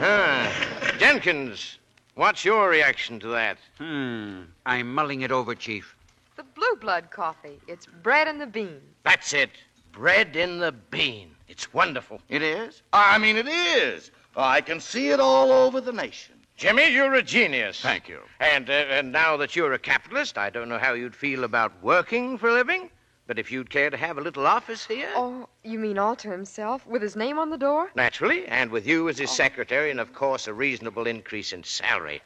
[0.00, 0.94] ah.
[0.98, 1.78] Jenkins,
[2.14, 3.58] what's your reaction to that?
[3.78, 4.42] Hmm.
[4.64, 5.94] I'm mulling it over, Chief.
[6.36, 7.60] The blue blood coffee.
[7.68, 8.80] It's bred and the bean.
[9.04, 9.50] That's it.
[9.92, 11.30] Bred in the bean.
[11.46, 12.20] It's wonderful.
[12.28, 12.82] It is?
[12.92, 14.10] I mean, it is.
[14.36, 16.34] I can see it all over the nation.
[16.56, 17.80] Jimmy, you're a genius.
[17.80, 18.20] Thank you.
[18.40, 21.72] And, uh, and now that you're a capitalist, I don't know how you'd feel about
[21.82, 22.90] working for a living.
[23.26, 25.10] But if you'd care to have a little office here.
[25.14, 27.90] Oh, you mean all to himself, with his name on the door?
[27.94, 32.20] Naturally, and with you as his secretary, and of course a reasonable increase in salary.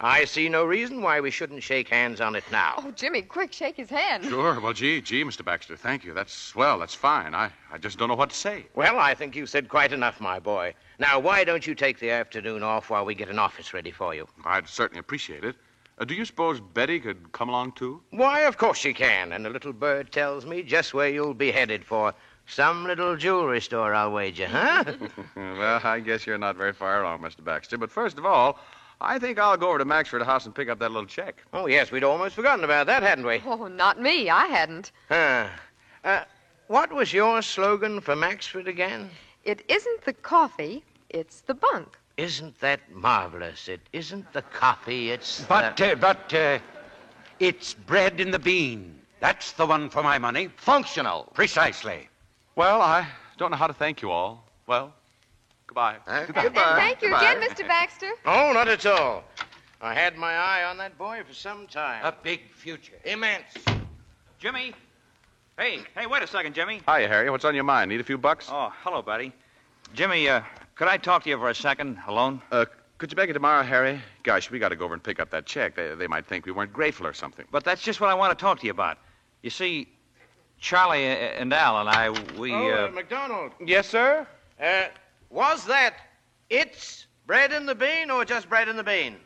[0.00, 2.74] I see no reason why we shouldn't shake hands on it now.
[2.78, 4.24] Oh, Jimmy, quick, shake his hand.
[4.24, 4.60] Sure.
[4.60, 5.44] Well, gee, gee, Mr.
[5.44, 6.14] Baxter, thank you.
[6.14, 6.78] That's swell.
[6.78, 7.34] That's fine.
[7.34, 8.66] I, I just don't know what to say.
[8.76, 10.74] Well, I think you've said quite enough, my boy.
[11.00, 14.14] Now, why don't you take the afternoon off while we get an office ready for
[14.14, 14.28] you?
[14.44, 15.56] I'd certainly appreciate it.
[15.98, 18.00] Uh, do you suppose Betty could come along, too?
[18.10, 19.32] Why, of course she can.
[19.32, 22.14] And the little bird tells me just where you'll be headed for.
[22.46, 24.84] Some little jewelry store, I'll wager, huh?
[25.36, 27.42] well, I guess you're not very far wrong, Mr.
[27.44, 27.76] Baxter.
[27.76, 28.60] But first of all,
[29.00, 31.42] I think I'll go over to Maxford House and pick up that little check.
[31.52, 33.40] oh, yes, we'd almost forgotten about that, hadn't we?
[33.46, 34.28] Oh, not me.
[34.28, 34.90] I hadn't.
[35.08, 35.48] Huh.
[36.04, 36.24] Uh,
[36.66, 39.10] what was your slogan for Maxford again?
[39.44, 41.96] It isn't the coffee, it's the bunk.
[42.16, 43.68] Isn't that marvelous?
[43.68, 45.92] It isn't the coffee, it's But, the...
[45.92, 46.58] uh, but, uh,
[47.38, 49.00] it's bred in the bean.
[49.20, 50.48] That's the one for my money.
[50.56, 51.30] Functional.
[51.34, 52.08] Precisely.
[52.56, 54.44] Well, I don't know how to thank you all.
[54.66, 54.92] Well,
[55.68, 55.96] goodbye.
[56.08, 57.66] And thank you again, Mr.
[57.66, 58.10] Baxter.
[58.26, 59.22] Oh, not at all.
[59.80, 62.04] I had my eye on that boy for some time.
[62.04, 62.98] A big future.
[63.04, 63.54] Immense.
[64.40, 64.74] Jimmy?
[65.56, 66.80] Hey, hey, wait a second, Jimmy.
[66.86, 67.30] Hi, Harry.
[67.30, 67.90] What's on your mind?
[67.90, 68.48] Need a few bucks?
[68.50, 69.32] Oh, hello, buddy.
[69.94, 70.42] Jimmy, uh,
[70.74, 72.42] could I talk to you for a second, alone?
[72.50, 72.64] Uh,
[72.98, 74.00] could you make it tomorrow, Harry?
[74.24, 75.76] Gosh, we got to go over and pick up that check.
[75.76, 77.46] They, they might think we weren't grateful or something.
[77.52, 78.98] But that's just what I want to talk to you about.
[79.42, 79.88] You see,
[80.58, 82.88] Charlie uh, and Al and I, we, oh, uh...
[82.88, 83.52] uh, MacDonald.
[83.64, 84.26] Yes, sir?
[84.60, 84.84] Uh,
[85.30, 85.94] was that
[86.50, 89.16] it's bread in the bean or just bread in the bean?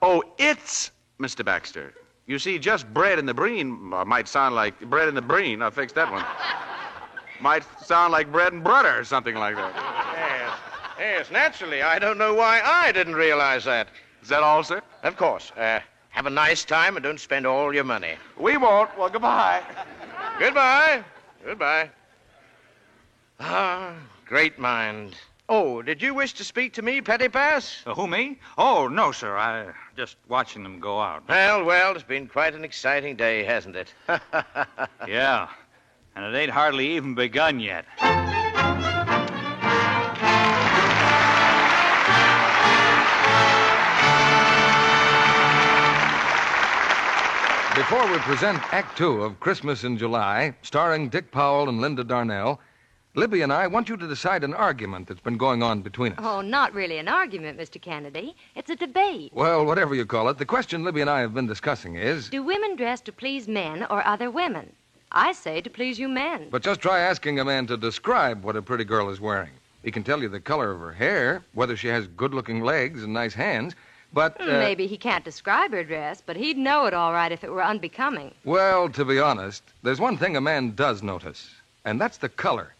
[0.00, 0.90] Oh, it's
[1.20, 1.44] Mr.
[1.44, 1.94] Baxter.
[2.26, 5.60] You see, just bread in the breen uh, might sound like bread in the breen.
[5.62, 6.24] I fixed that one.
[7.40, 9.72] might sound like bread and butter or something like that.
[10.16, 10.58] Yes.
[10.98, 11.82] Yes, naturally.
[11.82, 13.88] I don't know why I didn't realize that.
[14.22, 14.80] Is that all, sir?
[15.02, 15.50] Of course.
[15.56, 15.80] Uh,
[16.10, 18.14] have a nice time and don't spend all your money.
[18.38, 18.96] We won't.
[18.96, 19.62] Well, goodbye.
[20.38, 21.02] Goodbye.
[21.44, 21.90] Goodbye.
[23.40, 23.94] Ah,
[24.26, 25.16] great mind.
[25.54, 27.82] Oh, did you wish to speak to me, Petty Pass?
[27.84, 28.38] Uh, who, me?
[28.56, 29.36] Oh, no, sir.
[29.36, 31.28] I just watching them go out.
[31.28, 33.92] Well, well, it's been quite an exciting day, hasn't it?
[35.06, 35.50] yeah.
[36.16, 37.84] And it ain't hardly even begun yet.
[47.76, 52.58] Before we present Act Two of Christmas in July, starring Dick Powell and Linda Darnell,
[53.14, 56.18] Libby and I want you to decide an argument that's been going on between us.
[56.22, 57.78] Oh, not really an argument, Mr.
[57.80, 58.34] Kennedy.
[58.56, 59.30] It's a debate.
[59.34, 62.42] Well, whatever you call it, the question Libby and I have been discussing is Do
[62.42, 64.72] women dress to please men or other women?
[65.12, 66.48] I say to please you men.
[66.50, 69.50] but just try asking a man to describe what a pretty girl is wearing.
[69.82, 73.02] He can tell you the color of her hair, whether she has good looking legs
[73.02, 73.74] and nice hands,
[74.14, 74.40] but.
[74.40, 77.52] uh, Maybe he can't describe her dress, but he'd know it all right if it
[77.52, 78.32] were unbecoming.
[78.44, 81.50] Well, to be honest, there's one thing a man does notice,
[81.84, 82.72] and that's the color.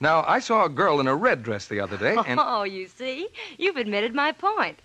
[0.00, 2.38] Now, I saw a girl in a red dress the other day, and.
[2.44, 3.28] Oh, you see?
[3.56, 4.78] You've admitted my point.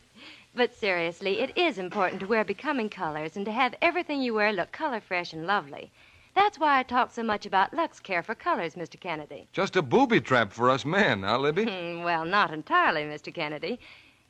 [0.55, 4.51] But seriously, it is important to wear becoming colors and to have everything you wear
[4.51, 5.91] look color fresh and lovely.
[6.35, 8.99] That's why I talk so much about Lux Care for Colors, Mr.
[8.99, 9.47] Kennedy.
[9.53, 11.65] Just a booby trap for us men, huh, Libby?
[11.65, 13.31] Hmm, well, not entirely, Mr.
[13.31, 13.79] Kennedy.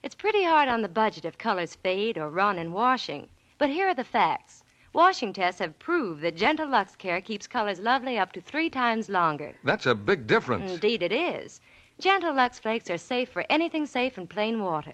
[0.02, 3.30] It's pretty hard on the budget if colors fade or run in washing.
[3.58, 4.64] But here are the facts.
[4.94, 9.10] Washing tests have proved that Gentle Lux Care keeps colors lovely up to three times
[9.10, 9.56] longer.
[9.64, 10.72] That's a big difference.
[10.74, 11.62] Indeed, it is.
[12.00, 14.94] Gentle Lux Flakes are safe for anything safe in plain water.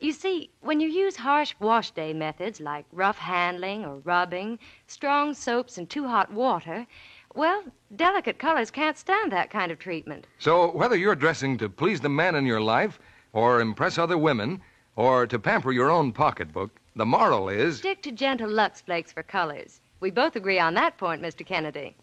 [0.00, 4.58] You see, when you use harsh wash day methods like rough handling or rubbing,
[4.88, 6.88] strong soaps, and too hot water,
[7.36, 7.62] well,
[7.94, 10.26] delicate colors can't stand that kind of treatment.
[10.40, 12.98] So, whether you're dressing to please the man in your life,
[13.32, 14.62] or impress other women,
[14.96, 19.22] or to pamper your own pocketbook, the moral is Stick to Gentle Lux Flakes for
[19.22, 19.80] colors.
[20.00, 21.46] We both agree on that point, Mr.
[21.46, 21.94] Kennedy.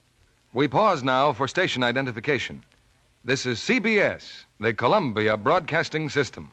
[0.54, 2.64] we pause now for station identification.
[3.26, 6.50] This is CBS, the Columbia Broadcasting System.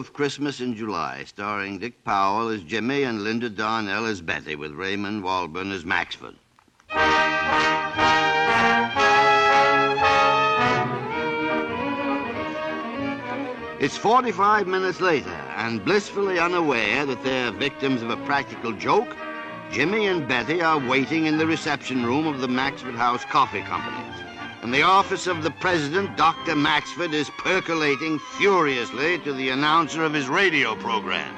[0.00, 4.72] Of Christmas in July, starring Dick Powell as Jimmy and Linda Darnell as Betty, with
[4.72, 6.34] Raymond Walburn as Maxford.
[13.78, 19.14] It's 45 minutes later, and blissfully unaware that they're victims of a practical joke,
[19.70, 24.29] Jimmy and Betty are waiting in the reception room of the Maxford House Coffee Company.
[24.62, 26.54] And the office of the president, Dr.
[26.54, 31.34] Maxford, is percolating furiously to the announcer of his radio program.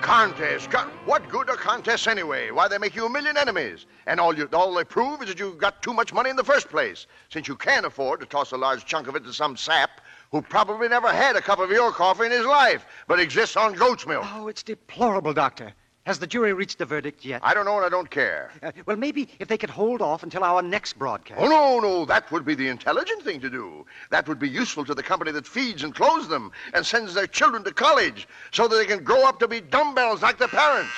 [0.00, 0.66] Contests?
[0.66, 2.50] Con- what good are contests anyway?
[2.50, 3.86] Why, they make you a million enemies.
[4.06, 6.42] And all, you, all they prove is that you've got too much money in the
[6.42, 9.56] first place, since you can't afford to toss a large chunk of it to some
[9.56, 10.00] sap
[10.32, 13.74] who probably never had a cup of your coffee in his life, but exists on
[13.74, 14.24] goat's milk.
[14.34, 15.72] Oh, it's deplorable, Doctor.
[16.06, 17.42] Has the jury reached a verdict yet?
[17.44, 18.50] I don't know and I don't care.
[18.62, 21.38] Uh, well, maybe if they could hold off until our next broadcast.
[21.40, 23.84] Oh, no, no, that would be the intelligent thing to do.
[24.10, 27.26] That would be useful to the company that feeds and clothes them and sends their
[27.26, 30.90] children to college so that they can grow up to be dumbbells like their parents.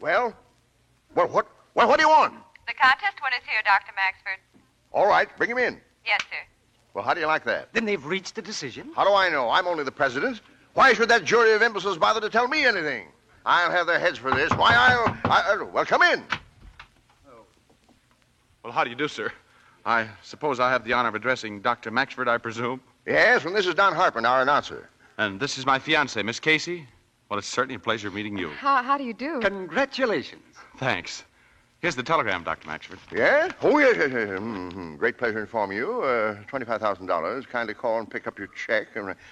[0.00, 0.32] Well,
[1.14, 2.34] well, what, well, what do you want?
[2.68, 3.92] The contest winner's here, Dr.
[3.92, 4.38] Maxford.
[4.92, 5.80] All right, bring him in.
[6.06, 6.36] Yes, sir.
[6.94, 7.72] Well, how do you like that?
[7.72, 8.92] Then they've reached a decision?
[8.94, 9.50] How do I know?
[9.50, 10.40] I'm only the president.
[10.74, 13.08] Why should that jury of imbeciles bother to tell me anything?
[13.44, 14.50] I'll have their heads for this.
[14.52, 15.16] Why, I'll.
[15.24, 16.22] I, uh, well, come in.
[18.62, 19.32] Well, how do you do, sir?
[19.84, 21.90] I suppose I have the honor of addressing Dr.
[21.90, 22.80] Maxford, I presume.
[23.06, 24.88] Yes, and this is Don Harper, our announcer.
[25.18, 26.86] And this is my fiancée, Miss Casey.
[27.28, 28.50] Well, it's certainly a pleasure meeting you.
[28.50, 29.40] How, how do you do?
[29.40, 30.42] Congratulations.
[30.76, 31.24] Thanks.
[31.82, 32.68] Here's the telegram, Dr.
[32.68, 32.98] Maxford.
[33.12, 33.50] Yeah?
[33.60, 34.28] Oh, yes, yes, yes.
[34.38, 34.94] Mm-hmm.
[34.98, 36.00] Great pleasure to inform you.
[36.02, 37.48] Uh, $25,000.
[37.48, 38.86] Kindly call and pick up your check.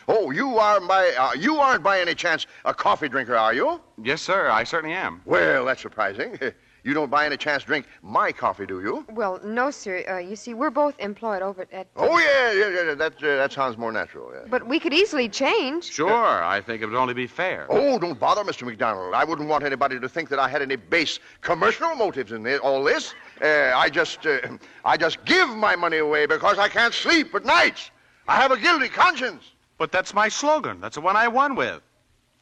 [0.08, 3.80] Oh, you are by, uh, you aren't by any chance a coffee drinker, are you?
[4.02, 5.22] Yes, sir, I certainly am.
[5.26, 6.36] Well, that's surprising.
[6.84, 9.06] You don't by any chance drink my coffee, do you?
[9.10, 10.04] Well, no, sir.
[10.08, 11.86] Uh, you see, we're both employed over at.
[11.96, 12.94] Oh, yeah, yeah, yeah.
[12.94, 14.46] That, uh, that sounds more natural, yeah.
[14.48, 15.90] But we could easily change.
[15.90, 17.66] Sure, I think it would only be fair.
[17.68, 18.66] Oh, don't bother, Mr.
[18.66, 19.14] MacDonald.
[19.14, 22.60] I wouldn't want anybody to think that I had any base commercial motives in this,
[22.60, 23.14] all this.
[23.42, 24.38] Uh, I just, uh,
[24.84, 27.90] I just give my money away because I can't sleep at nights.
[28.28, 29.52] I have a guilty conscience.
[29.80, 30.78] But that's my slogan.
[30.78, 31.80] That's the one I won with.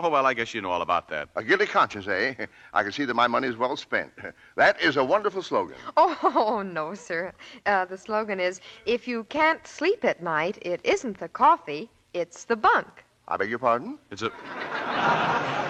[0.00, 1.28] Oh, well, I guess you know all about that.
[1.34, 2.34] A guilty conscience, eh?
[2.72, 4.12] I can see that my money is well spent.
[4.54, 5.76] That is a wonderful slogan.
[5.96, 7.32] Oh, no, sir.
[7.66, 12.44] Uh, the slogan is if you can't sleep at night, it isn't the coffee, it's
[12.44, 12.86] the bunk.
[13.26, 13.98] I beg your pardon?
[14.12, 14.30] It's a.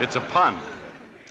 [0.01, 0.59] It's a pun.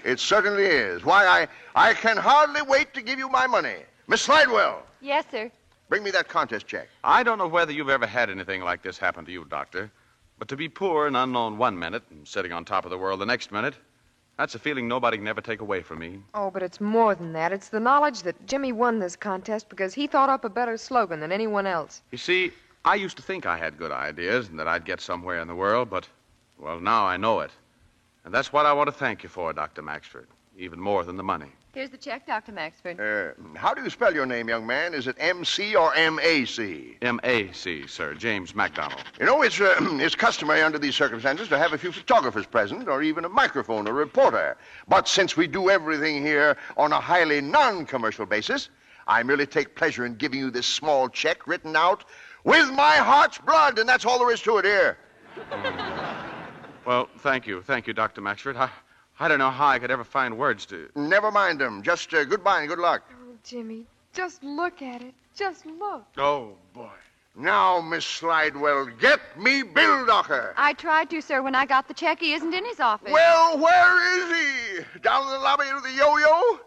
[0.04, 1.04] It certainly is.
[1.04, 3.76] Why, I, I can hardly wait to give you my money.
[4.08, 5.50] Miss Slidewell, Yes, sir.
[5.88, 6.88] bring me that contest check.
[7.04, 9.90] I don't know whether you've ever had anything like this happen to you, Doctor,
[10.38, 13.20] but to be poor and unknown one minute and sitting on top of the world
[13.20, 13.74] the next minute,
[14.36, 16.20] that's a feeling nobody can ever take away from me.
[16.34, 17.52] Oh, but it's more than that.
[17.52, 21.18] It's the knowledge that Jimmy won this contest because he thought up a better slogan
[21.18, 22.02] than anyone else.
[22.12, 22.52] You see,
[22.84, 25.56] I used to think I had good ideas and that I'd get somewhere in the
[25.56, 26.06] world, but,
[26.56, 27.50] well, now I know it.
[28.24, 29.82] And that's what I want to thank you for, Dr.
[29.82, 30.26] Maxford,
[30.56, 31.50] even more than the money.
[31.74, 32.52] Here's the check, Dr.
[32.52, 32.98] Maxford.
[32.98, 34.94] Uh, how do you spell your name, young man?
[34.94, 36.96] Is it M-C or M-A-C?
[37.02, 39.02] M.A.C., sir, James MacDonald.
[39.20, 42.88] You know, it's, uh, it's customary under these circumstances to have a few photographers present
[42.88, 44.56] or even a microphone or reporter.
[44.88, 48.70] But since we do everything here on a highly non-commercial basis,
[49.06, 52.06] I merely take pleasure in giving you this small check written out
[52.44, 54.98] with my heart's blood, and that's all there is to it here.
[56.86, 57.60] Well, thank you.
[57.60, 58.22] Thank you, Dr.
[58.22, 58.56] Maxford.
[58.56, 58.70] I,
[59.20, 60.88] I don't know how I could ever find words to.
[60.94, 61.82] Never mind them.
[61.82, 63.02] Just uh, goodbye and good luck.
[63.10, 65.14] Oh, Jimmy, just look at it.
[65.34, 66.04] Just look.
[66.16, 66.88] Oh, boy.
[67.36, 70.52] Now, Miss Slidewell, get me Bildocker.
[70.56, 72.18] I tried to, sir, when I got the check.
[72.18, 73.12] He isn't in his office.
[73.12, 75.00] Well, where is he?
[75.00, 76.58] Down in the lobby of the yo-yo?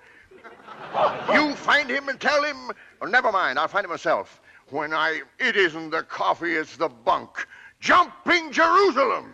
[1.33, 2.71] You find him and tell him.
[3.01, 4.41] Oh, never mind, I'll find him myself.
[4.69, 5.21] When I.
[5.39, 7.45] It isn't the coffee, it's the bunk.
[7.81, 9.33] Jumping Jerusalem!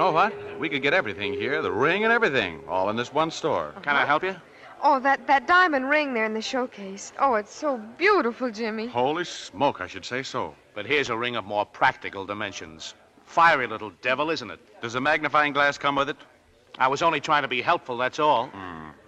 [0.00, 0.32] Know what?
[0.58, 3.74] We could get everything here the ring and everything, all in this one store.
[3.82, 4.34] Can I help you?
[4.82, 7.12] Oh, that, that diamond ring there in the showcase.
[7.18, 8.86] Oh, it's so beautiful, Jimmy.
[8.86, 10.54] Holy smoke, I should say so.
[10.74, 12.94] But here's a ring of more practical dimensions.
[13.26, 14.58] Fiery little devil, isn't it?
[14.80, 16.16] Does a magnifying glass come with it?
[16.78, 18.48] I was only trying to be helpful, that's all.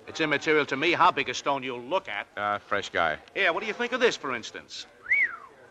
[0.07, 2.27] It's immaterial to me how big a stone you'll look at.
[2.37, 3.17] Ah, fresh guy.
[3.33, 4.85] Here, what do you think of this, for instance?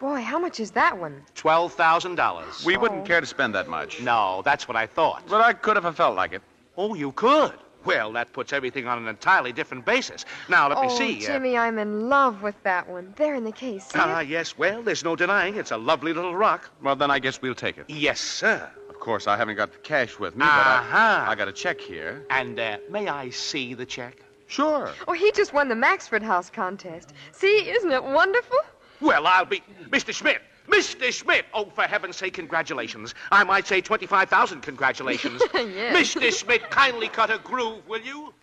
[0.01, 1.21] Boy, how much is that one?
[1.35, 2.65] $12,000.
[2.65, 4.01] We wouldn't care to spend that much.
[4.01, 5.21] No, that's what I thought.
[5.29, 6.41] But I could if I felt like it.
[6.75, 7.53] Oh, you could?
[7.85, 10.25] Well, that puts everything on an entirely different basis.
[10.49, 11.23] Now, let oh, me see.
[11.27, 13.13] uh, Jimmy, I'm in love with that one.
[13.15, 13.85] There in the case.
[13.85, 14.27] See Ah, it?
[14.27, 16.69] yes, well, there's no denying it's a lovely little rock.
[16.81, 17.85] Well, then I guess we'll take it.
[17.87, 18.67] Yes, sir.
[18.89, 20.89] Of course, I haven't got the cash with me, Uh-huh.
[20.91, 22.25] but I, I got a check here.
[22.31, 24.17] And uh, may I see the check?
[24.47, 24.91] Sure.
[25.07, 27.13] Oh, he just won the Maxford House contest.
[27.31, 28.57] See, isn't it wonderful?
[29.01, 29.63] Well, I'll be.
[29.89, 30.13] Mr.
[30.13, 30.41] Schmidt!
[30.67, 31.11] Mr.
[31.11, 31.45] Schmidt!
[31.53, 33.13] Oh, for heaven's sake, congratulations.
[33.31, 35.41] I might say 25,000 congratulations.
[35.53, 36.15] Yes.
[36.15, 36.31] Mr.
[36.31, 38.33] Schmidt, kindly cut a groove, will you?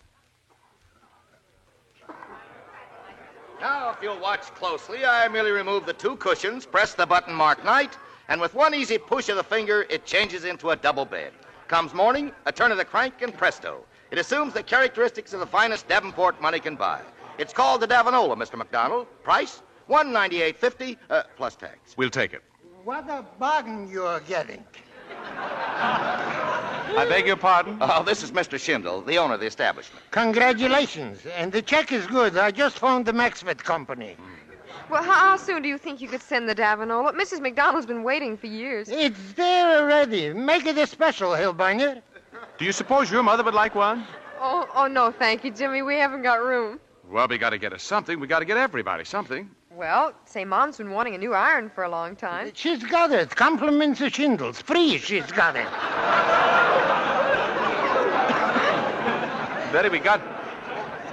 [3.59, 7.65] Now, if you'll watch closely, I merely remove the two cushions, press the button marked
[7.65, 7.97] night,
[8.29, 11.33] and with one easy push of the finger, it changes into a double bed.
[11.67, 13.83] Comes morning, a turn of the crank, and presto.
[14.11, 17.01] It assumes the characteristics of the finest Davenport money can buy.
[17.37, 18.57] It's called the Davinola, Mr.
[18.57, 19.07] MacDonald.
[19.23, 19.61] Price?
[19.89, 21.97] One ninety-eight fifty uh, plus tax.
[21.97, 22.43] We'll take it.
[22.83, 24.63] What a bargain you're getting.
[25.25, 27.79] I beg your pardon?
[27.81, 28.59] Oh, this is Mr.
[28.59, 30.05] Schindel, the owner of the establishment.
[30.11, 31.25] Congratulations.
[31.35, 32.37] And the check is good.
[32.37, 34.15] I just phoned the Maxford Company.
[34.91, 37.11] Well, how, how soon do you think you could send the Davinola?
[37.15, 37.41] Mrs.
[37.41, 38.89] MacDonald's been waiting for years.
[38.89, 40.33] It's there already.
[40.33, 42.03] Make it a special, Hillbinder.
[42.59, 44.05] Do you suppose your mother would like one?
[44.39, 45.81] Oh, oh no, thank you, Jimmy.
[45.81, 46.79] We haven't got room.
[47.09, 48.19] Well, we got to get us something.
[48.19, 49.49] We got to get everybody something.
[49.75, 52.47] Well, say Mom's been wanting a new iron for a long time.
[52.47, 53.35] Uh, she's got it.
[53.35, 54.61] Compliments of Schindel's.
[54.61, 55.67] Free, she's got it.
[59.71, 60.38] Betty, we got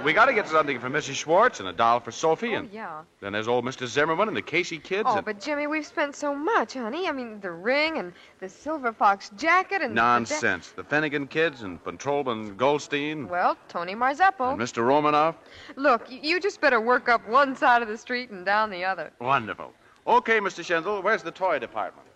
[0.03, 1.15] we got to get something for Mrs.
[1.15, 3.01] Schwartz and a doll for Sophie, oh, and Yeah.
[3.21, 3.85] then there's old Mr.
[3.87, 5.03] Zimmerman and the Casey kids.
[5.05, 5.25] Oh, and...
[5.25, 7.07] but Jimmy, we've spent so much, honey.
[7.07, 10.69] I mean, the ring and the silver fox jacket and Nonsense.
[10.69, 14.51] The Finnegan kids and Patrolman Goldstein well, Tony Marzeppo.
[14.53, 14.85] and Mr.
[14.85, 15.35] Romanoff.
[15.75, 19.11] Look, you just better work up one side of the street and down the other.
[19.19, 19.73] Wonderful.
[20.05, 20.63] Okay, Mr.
[20.63, 22.07] Schindel, where's the toy department?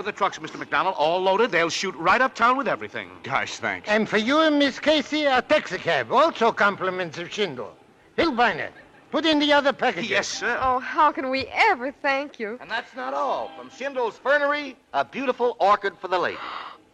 [0.00, 0.58] Well, there the trucks, Mr.
[0.58, 1.50] MacDonald, all loaded.
[1.50, 3.10] They'll shoot right uptown with everything.
[3.22, 3.86] Gosh, thanks.
[3.86, 6.10] And for you and Miss Casey, a taxicab.
[6.10, 7.68] Also compliments of Schindel.
[8.16, 8.72] it.
[9.10, 10.08] put in the other packages.
[10.08, 10.58] Yes, sir.
[10.62, 12.56] Oh, how can we ever thank you?
[12.62, 13.50] And that's not all.
[13.58, 16.38] From Schindel's Fernery, a beautiful orchid for the lady.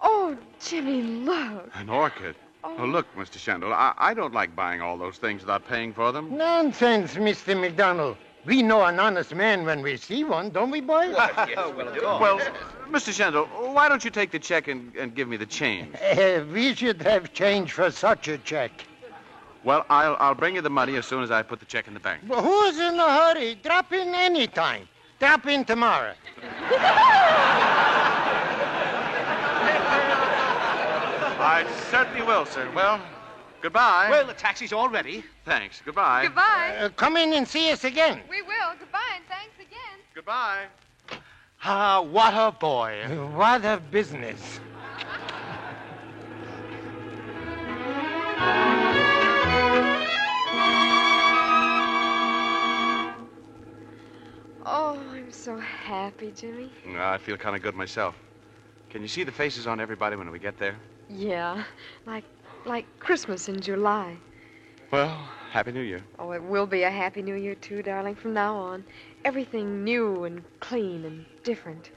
[0.00, 1.70] Oh, Jimmy, look.
[1.74, 2.34] An orchid.
[2.64, 3.38] Oh, look, Mr.
[3.38, 6.36] Schindel, I, I don't like buying all those things without paying for them.
[6.36, 7.56] Nonsense, Mr.
[7.56, 8.16] MacDonald.
[8.46, 11.14] We know an honest man when we see one, don't we, boys?
[11.16, 12.38] Well,
[12.90, 13.12] Mr.
[13.12, 15.94] Schindel, why don't you take the check and, and give me the change?
[15.96, 18.70] Uh, we should have change for such a check.
[19.64, 21.94] Well, I'll, I'll bring you the money as soon as I put the check in
[21.94, 22.22] the bank.
[22.28, 23.56] But who's in a hurry?
[23.56, 24.88] Drop in any time.
[25.18, 26.14] Drop in tomorrow.
[31.38, 32.70] I certainly will, sir.
[32.74, 33.00] Well,
[33.66, 34.06] goodbye.
[34.08, 35.24] Well, the taxi's all ready.
[35.44, 35.82] Thanks.
[35.84, 36.22] Goodbye.
[36.26, 36.76] Goodbye.
[36.78, 38.20] Uh, come in and see us again.
[38.30, 38.70] We will.
[38.78, 39.98] Goodbye, and thanks again.
[40.14, 40.66] Goodbye.
[41.64, 43.02] Ah, what a boy.
[43.34, 44.60] What a business.
[54.68, 56.70] Oh, I'm so happy, Jimmy.
[56.86, 58.14] No, I feel kind of good myself.
[58.90, 60.76] Can you see the faces on everybody when we get there?
[61.08, 61.64] Yeah,
[62.04, 62.24] like
[62.66, 64.16] like Christmas in July.
[64.90, 65.16] Well,
[65.50, 66.02] Happy New Year.
[66.18, 68.84] Oh, it will be a happy new year, too, darling, from now on.
[69.24, 71.90] Everything new and clean and different.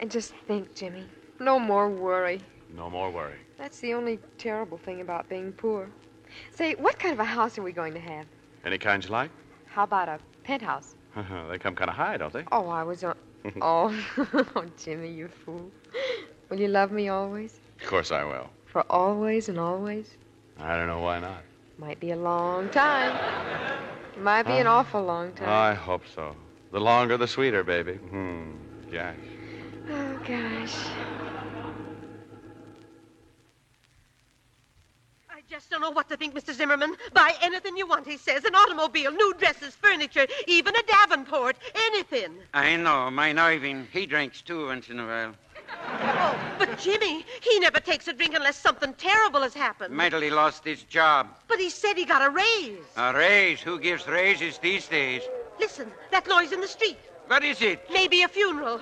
[0.00, 1.04] And just think, Jimmy,
[1.40, 2.40] no more worry.
[2.74, 3.38] No more worry.
[3.56, 5.88] That's the only terrible thing about being poor.
[6.50, 8.26] Say, what kind of a house are we going to have?
[8.64, 9.30] Any kind you like?
[9.66, 10.94] How about a penthouse?
[11.48, 12.44] they come kind of high, don't they?
[12.52, 13.16] Oh, I was on.
[13.44, 13.94] Uh, oh,
[14.54, 15.70] oh, Jimmy, you fool.
[16.50, 17.60] Will you love me always?
[17.80, 18.50] Of course I will.
[18.70, 20.16] For always and always?
[20.58, 21.42] I don't know why not.
[21.78, 23.16] Might be a long time.
[24.18, 25.48] Might be an awful long time.
[25.48, 26.34] I hope so.
[26.72, 27.94] The longer, the sweeter, baby.
[27.94, 28.50] Hmm.
[28.92, 29.14] Gosh.
[29.90, 30.74] Oh, gosh.
[35.30, 36.52] I just don't know what to think, Mr.
[36.52, 36.94] Zimmerman.
[37.14, 38.44] Buy anything you want, he says.
[38.44, 42.34] An automobile, new dresses, furniture, even a Davenport, anything.
[42.52, 43.10] I know.
[43.10, 45.34] Mine Irving, he drinks too once in a while.
[45.70, 49.94] Oh, but Jimmy, he never takes a drink unless something terrible has happened.
[49.94, 51.28] Mentally lost his job.
[51.46, 52.78] But he said he got a raise.
[52.96, 53.60] A raise?
[53.60, 55.22] Who gives raises these days?
[55.58, 56.98] Listen, that noise in the street.
[57.26, 57.84] What is it?
[57.92, 58.80] Maybe a funeral.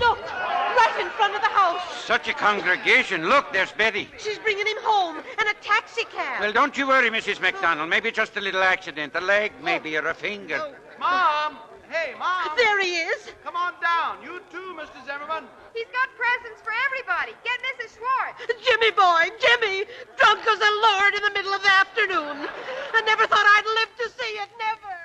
[0.00, 1.82] Look, right in front of the house.
[2.04, 3.28] Such a congregation.
[3.28, 4.08] Look, there's Betty.
[4.18, 6.40] She's bringing him home and a taxi cab.
[6.40, 7.40] Well, don't you worry, Mrs.
[7.40, 7.90] MacDonald.
[7.90, 9.14] Maybe just a little accident.
[9.14, 10.74] A leg, maybe, or a finger.
[10.98, 11.58] Mom!
[11.92, 12.48] Hey, Mom!
[12.56, 13.28] There he is.
[13.44, 14.16] Come on down.
[14.24, 14.96] You too, Mr.
[15.04, 15.44] Zimmerman.
[15.74, 17.36] He's got presents for everybody.
[17.44, 18.00] Get Mrs.
[18.00, 18.40] Schwartz.
[18.64, 19.84] Jimmy boy, Jimmy,
[20.16, 22.48] drunk as a lord in the middle of the afternoon.
[22.94, 24.96] I never thought I'd live to see it, never.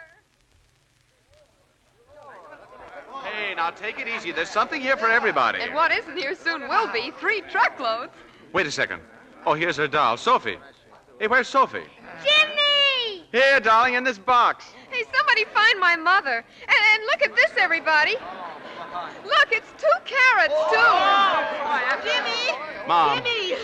[3.26, 4.32] Hey, now take it easy.
[4.32, 5.60] There's something here for everybody.
[5.60, 8.14] And what isn't here soon will be three truckloads.
[8.54, 9.02] Wait a second.
[9.46, 10.58] Oh, here's her doll, Sophie.
[11.20, 11.84] Hey, where's Sophie?
[12.24, 13.26] Jimmy!
[13.34, 14.66] Here, darling, in this box.
[14.90, 16.44] Hey, somebody find my mother.
[16.68, 18.16] And, and look at this, everybody.
[19.26, 22.10] Look, it's two carats, too.
[22.10, 22.58] Jimmy!
[22.88, 23.18] Mom.
[23.18, 23.56] Jimmy!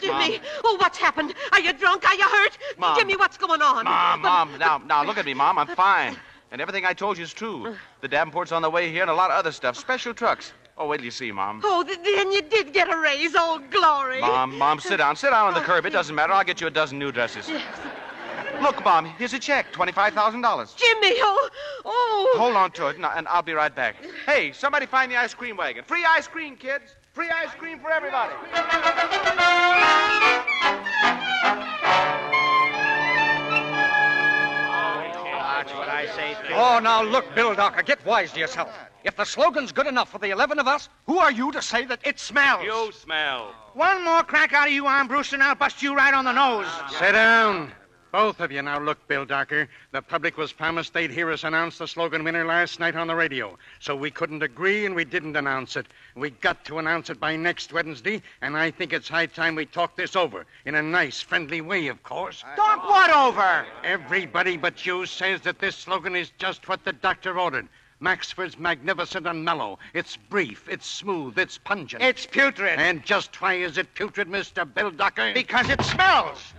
[0.00, 0.40] Jimmy!
[0.64, 1.34] Oh, what's happened?
[1.52, 2.04] Are you drunk?
[2.06, 2.58] Are you hurt?
[2.78, 2.96] Mom.
[2.98, 3.84] Jimmy, what's going on?
[3.84, 5.58] Mom, Mom, now, now look at me, Mom.
[5.58, 6.16] I'm fine.
[6.52, 7.76] And everything I told you is true.
[8.00, 9.76] The Davenport's on the way here and a lot of other stuff.
[9.76, 10.52] Special trucks.
[10.78, 11.60] Oh, wait till you see, Mom.
[11.62, 13.32] Oh, th- then you did get a raise.
[13.36, 14.20] Oh, glory.
[14.20, 15.14] Mom, Mom, sit down.
[15.14, 15.84] Sit down on the oh, curb.
[15.84, 16.32] It doesn't matter.
[16.32, 17.50] I'll get you a dozen new dresses.
[18.60, 19.72] Look, Mom, here's a check.
[19.72, 20.76] $25,000.
[20.76, 21.50] Jimmy, oh,
[21.86, 22.34] oh.
[22.36, 23.96] Hold on to it, and and I'll be right back.
[24.26, 25.82] Hey, somebody find the ice cream wagon.
[25.84, 26.94] Free ice cream, kids.
[27.12, 28.34] Free ice cream for everybody.
[35.60, 36.36] That's what I say.
[36.52, 38.70] Oh, now look, Bildocker, get wise to yourself.
[39.04, 41.84] If the slogan's good enough for the 11 of us, who are you to say
[41.86, 42.64] that it smells?
[42.64, 43.54] You smell.
[43.74, 46.32] One more crack out of you, Arm Brewster, and I'll bust you right on the
[46.32, 46.66] nose.
[46.98, 47.72] Sit down.
[48.12, 48.60] Both of you.
[48.62, 49.68] Now, look, Bildocker.
[49.92, 53.14] The public was promised they'd hear us announce the slogan winner last night on the
[53.14, 53.56] radio.
[53.78, 55.86] So we couldn't agree and we didn't announce it.
[56.16, 59.66] We got to announce it by next Wednesday, and I think it's high time we
[59.66, 60.44] talk this over.
[60.64, 62.42] In a nice, friendly way, of course.
[62.56, 63.64] Talk what over?
[63.84, 67.68] Everybody but you says that this slogan is just what the doctor ordered.
[68.00, 69.78] Maxford's magnificent and mellow.
[69.92, 72.02] It's brief, it's smooth, it's pungent.
[72.02, 72.78] It's putrid.
[72.78, 74.64] And just why is it putrid, Mr.
[74.64, 75.34] Bildocker?
[75.34, 76.54] Because it smells.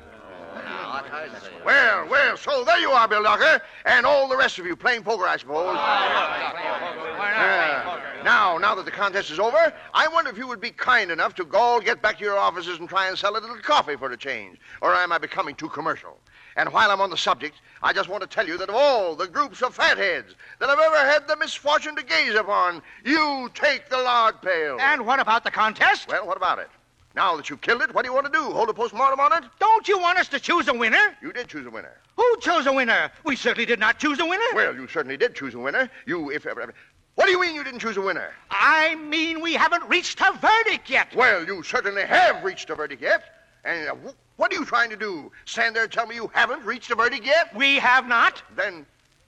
[1.66, 5.26] Well, well, so there you are, Bildocker, and all the rest of you playing poker,
[5.26, 5.76] I suppose.
[5.76, 8.02] Yeah.
[8.24, 11.36] Now, now that the contest is over, I wonder if you would be kind enough
[11.36, 14.12] to all get back to your offices and try and sell a little coffee for
[14.12, 16.20] a change, or am I becoming too commercial?
[16.56, 19.16] And while I'm on the subject, I just want to tell you that of all
[19.16, 23.90] the groups of fatheads that I've ever had the misfortune to gaze upon, you take
[23.90, 24.78] the lard pail.
[24.80, 26.08] And what about the contest?
[26.08, 26.70] Well, what about it?
[27.16, 28.42] Now that you've killed it, what do you want to do?
[28.42, 29.50] Hold a postmortem on it?
[29.60, 31.16] Don't you want us to choose a winner?
[31.22, 31.98] You did choose a winner.
[32.16, 33.12] Who chose a winner?
[33.26, 34.46] We certainly did not choose a winner.
[34.54, 35.90] Well, you certainly did choose a winner.
[36.06, 36.74] You, if ever.
[37.16, 38.32] What do you mean you didn't choose a winner?
[38.50, 41.14] I mean we haven't reached a verdict yet.
[41.16, 43.24] Well, you certainly have reached a verdict yet.
[43.66, 43.96] And uh,
[44.38, 45.32] what are you trying to do?
[45.46, 47.56] Stand there and tell me you haven't reached a verdict yet?
[47.56, 48.42] We have not.
[48.56, 48.86] Then,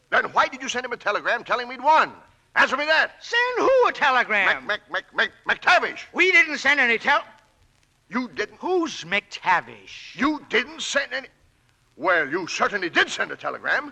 [0.10, 2.14] then why did you send him a telegram telling me he'd won?
[2.56, 3.12] Answer me that.
[3.22, 4.66] Send who a telegram?
[4.66, 6.00] Mac, Mac, Mac, Mac, McTavish.
[6.14, 7.22] We didn't send any tel.
[8.14, 8.58] You didn't.
[8.60, 10.16] Who's McTavish?
[10.16, 11.28] You didn't send any.
[11.96, 13.92] Well, you certainly did send a telegram.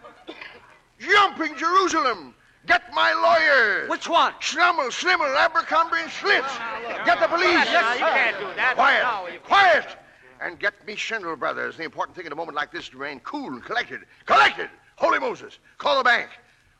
[1.00, 2.36] Jumping Jerusalem.
[2.68, 3.90] Get my lawyers.
[3.90, 4.34] Which one?
[4.40, 7.06] Schlummel, Slimmel, Abercrombie, and Schlitz.
[7.06, 7.48] Get the police.
[7.48, 8.76] Yes, you can't do that.
[8.76, 9.02] Quiet.
[9.04, 9.98] No, Quiet.
[10.40, 11.78] And get me Schindel Brothers.
[11.78, 14.02] The important thing at a moment like this is to remain cool and collected.
[14.28, 14.70] Collected.
[14.98, 15.58] Holy Moses.
[15.80, 16.30] Call the bank.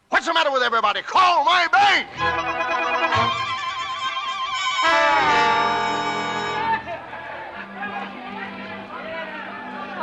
[0.10, 1.02] What's the matter with everybody?
[1.02, 2.08] Call my bank.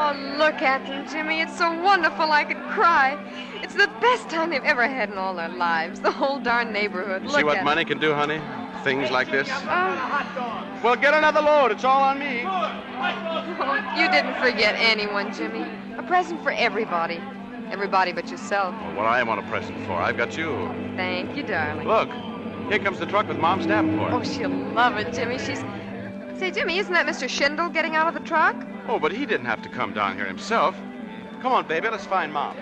[0.01, 1.41] Oh, look at them, Jimmy.
[1.41, 3.19] It's so wonderful I could cry.
[3.63, 5.99] It's the best time they've ever had in all their lives.
[6.01, 7.23] The whole darn neighborhood.
[7.23, 8.41] You look see what at money can do, honey?
[8.85, 9.49] Things like this.
[9.51, 11.73] Oh, Well, get another load.
[11.73, 12.45] It's all on me.
[12.47, 15.67] oh, you didn't forget anyone, Jimmy.
[15.97, 17.21] A present for everybody.
[17.71, 18.75] Everybody but yourself.
[18.81, 20.73] Well, What I want a present for, I've got you.
[20.95, 21.89] Thank you, darling.
[21.89, 22.09] Look,
[22.71, 24.13] here comes the truck with Mom's Davenport.
[24.13, 25.39] Oh, she'll love it, Jimmy.
[25.39, 25.65] She's.
[26.39, 27.29] Say, Jimmy, isn't that Mr.
[27.29, 28.55] Schindel getting out of the truck?
[28.87, 30.77] Oh, but he didn't have to come down here himself.
[31.43, 32.57] Come on, baby, let's find Mom.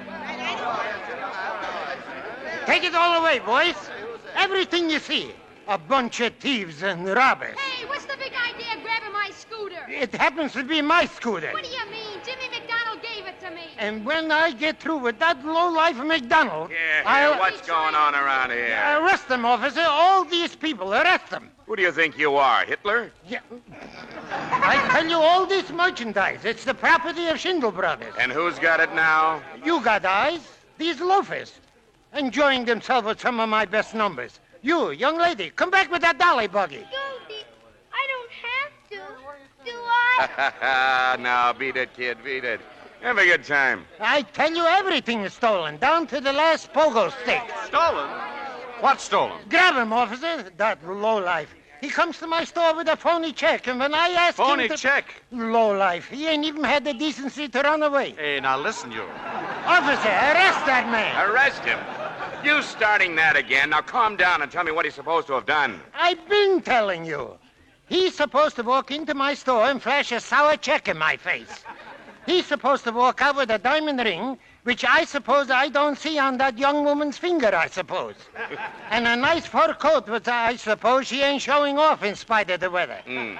[2.64, 3.76] Take it all away, boys.
[4.34, 5.32] Everything you see.
[5.68, 7.58] A bunch of thieves and robbers.
[7.58, 9.84] Hey, what's the big idea grabbing my scooter?
[9.88, 11.52] It happens to be my scooter.
[11.52, 12.18] What do you mean?
[12.24, 13.65] Jimmy MacDonald gave it to me.
[13.78, 18.14] And when I get through with that lowlife MacDonald, Yeah, I'll here, what's going on
[18.14, 18.98] around here?
[19.00, 19.84] arrest them, officer.
[19.86, 21.50] All these people, arrest them.
[21.66, 23.10] Who do you think you are, Hitler?
[23.28, 23.40] Yeah.
[24.30, 28.14] I tell you, all this merchandise, it's the property of Schindel Brothers.
[28.18, 29.42] And who's got it now?
[29.64, 30.40] You got eyes.
[30.78, 31.52] These loafers.
[32.14, 34.40] Enjoying themselves with some of my best numbers.
[34.62, 36.76] You, young lady, come back with that dolly buggy.
[36.76, 37.44] Goldie,
[37.92, 39.14] I don't have to.
[39.64, 41.16] Do I?
[41.20, 42.60] now, beat it, kid, beat it.
[43.02, 43.84] Have a good time.
[44.00, 47.42] I tell you, everything is stolen, down to the last pogo stick.
[47.66, 48.08] Stolen?
[48.80, 49.38] What's stolen?
[49.48, 50.50] Grab him, officer.
[50.56, 51.54] That lowlife.
[51.80, 54.70] He comes to my store with a phony check, and when I ask Phony him
[54.70, 54.76] to...
[54.76, 55.22] check?
[55.30, 56.08] Lowlife.
[56.08, 58.14] He ain't even had the decency to run away.
[58.16, 59.02] Hey, now listen, you.
[59.02, 61.30] Officer, arrest that man.
[61.30, 61.78] Arrest him.
[62.44, 63.70] You starting that again.
[63.70, 65.80] Now calm down and tell me what he's supposed to have done.
[65.94, 67.36] I've been telling you.
[67.88, 71.62] He's supposed to walk into my store and flash a sour check in my face.
[72.26, 76.18] He's supposed to walk out with a diamond ring, which I suppose I don't see
[76.18, 78.16] on that young woman's finger, I suppose.
[78.90, 82.58] and a nice fur coat, which I suppose she ain't showing off in spite of
[82.60, 83.00] the weather.
[83.06, 83.36] Hmm.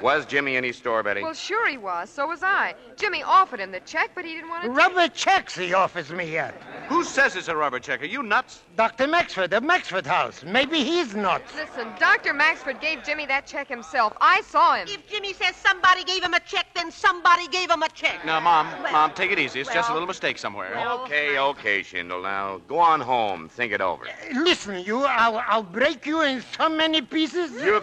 [0.00, 1.22] Was Jimmy in his store, Betty?
[1.22, 2.08] Well, sure he was.
[2.08, 2.74] So was I.
[2.96, 4.70] Jimmy offered him the check, but he didn't want to.
[4.70, 6.54] Rubber checks he offers me here.
[6.88, 8.02] Who says it's a rubber check?
[8.02, 8.62] Are you nuts?
[8.76, 9.06] Dr.
[9.06, 10.44] Maxford of Maxford House.
[10.44, 11.52] Maybe he's nuts.
[11.56, 12.32] Listen, Dr.
[12.32, 14.12] Maxford gave Jimmy that check himself.
[14.20, 14.86] I saw him.
[14.88, 18.24] If Jimmy says somebody gave him a check, then somebody gave him a check.
[18.24, 19.60] Now, Mom, Well- Mom, take it easy.
[19.60, 20.78] It's just a little mistake somewhere.
[21.02, 22.22] Okay, okay, Schindel.
[22.22, 23.48] Now go on home.
[23.48, 24.04] Think it over.
[24.32, 27.50] Listen, you, I'll, I'll break you in so many pieces.
[27.60, 27.82] You.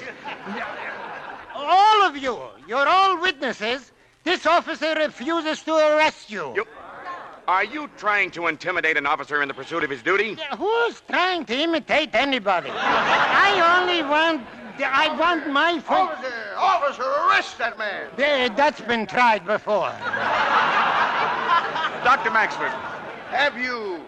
[1.55, 2.37] All of you,
[2.67, 3.91] you're all witnesses.
[4.23, 6.53] This officer refuses to arrest you.
[6.55, 6.67] You-
[7.47, 10.35] Are you trying to intimidate an officer in the pursuit of his duty?
[10.57, 12.71] Who's trying to imitate anybody?
[12.71, 14.41] I only want
[14.83, 16.09] I want my phone.
[16.09, 18.07] Officer, officer, arrest that man.
[18.17, 19.89] There, that's been tried before.
[22.03, 22.29] Dr.
[22.29, 22.71] Maxford.
[23.29, 24.01] Have you,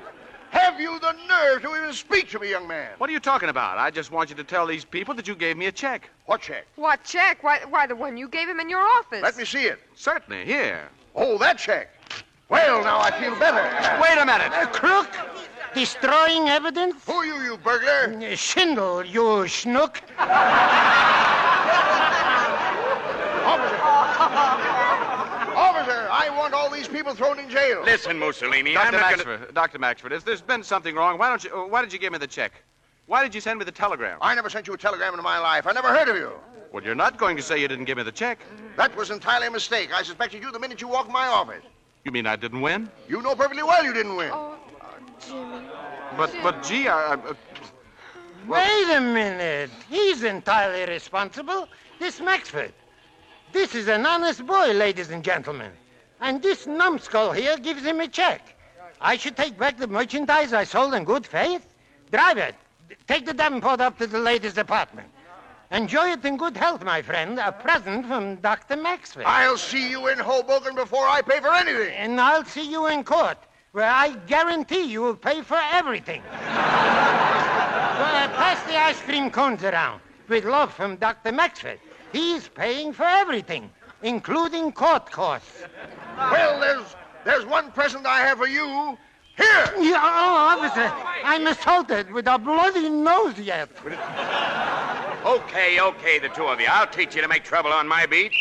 [0.51, 2.91] have you the nerve to even speak to me, young man?
[2.97, 3.77] What are you talking about?
[3.77, 6.09] I just want you to tell these people that you gave me a check.
[6.25, 6.65] What check?
[6.75, 7.43] What check?
[7.43, 9.21] Why, why, the one you gave him in your office.
[9.21, 9.79] Let me see it.
[9.95, 10.89] Certainly, here.
[11.15, 11.89] Oh, that check.
[12.49, 13.61] Well, now I feel better.
[14.01, 14.51] Wait a minute.
[14.53, 15.09] A crook?
[15.73, 16.95] Destroying evidence?
[17.05, 18.07] Who are you, you burglar?
[18.07, 20.01] Mm, Schindel, you schnook.
[23.47, 24.76] Officer,
[26.27, 27.81] I want all these people thrown in jail.
[27.83, 28.99] Listen, Mussolini, I'm Dr.
[28.99, 29.51] not Maxford, gonna...
[29.53, 29.79] Dr.
[29.79, 31.51] Maxford, if there's been something wrong, why don't you?
[31.53, 32.51] uh, Why did you give me the check?
[33.05, 34.17] Why did you send me the telegram?
[34.21, 35.65] I never sent you a telegram in my life.
[35.65, 36.31] I never heard of you.
[36.73, 38.39] Well, you're not going to say you didn't give me the check.
[38.75, 39.89] That was entirely a mistake.
[39.93, 41.63] I suspected you the minute you walked in my office.
[42.03, 42.89] You mean I didn't win?
[43.07, 44.31] You know perfectly well you didn't win.
[44.33, 44.55] Oh,
[45.25, 45.65] Jimmy.
[46.17, 47.11] But, but, gee, I.
[47.11, 47.33] I uh,
[48.47, 49.69] Wait a minute.
[49.89, 51.67] He's entirely responsible.
[51.99, 52.71] This Maxford.
[53.53, 55.71] This is an honest boy, ladies and gentlemen.
[56.19, 58.55] And this numbskull here gives him a check.
[58.99, 61.65] I should take back the merchandise I sold in good faith.
[62.11, 62.55] Drive it.
[63.07, 65.09] Take the Davenport up to the ladies' apartment.
[65.71, 67.37] Enjoy it in good health, my friend.
[67.39, 68.77] A present from Dr.
[68.77, 69.27] Maxwell.
[69.27, 71.93] I'll see you in Hoboken before I pay for anything.
[71.95, 73.37] And I'll see you in court,
[73.73, 76.23] where I guarantee you will pay for everything.
[76.31, 76.39] well,
[78.15, 79.99] uh, pass the ice cream cones around.
[80.29, 81.31] With love from Dr.
[81.31, 81.79] Maxford.
[82.13, 83.69] He's paying for everything,
[84.01, 85.63] including court costs.
[86.17, 86.95] Well, there's
[87.25, 88.97] there's one present I have for you.
[89.35, 89.73] Here.
[89.77, 90.91] Yeah, oh, officer,
[91.23, 93.69] I'm assaulted with a bloody nose yet.
[95.25, 96.67] Okay, okay, the two of you.
[96.69, 98.31] I'll teach you to make trouble on my beat.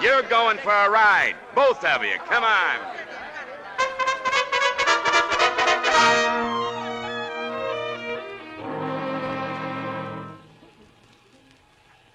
[0.00, 1.34] You're going for a ride.
[1.54, 2.16] Both of you.
[2.28, 2.78] Come on.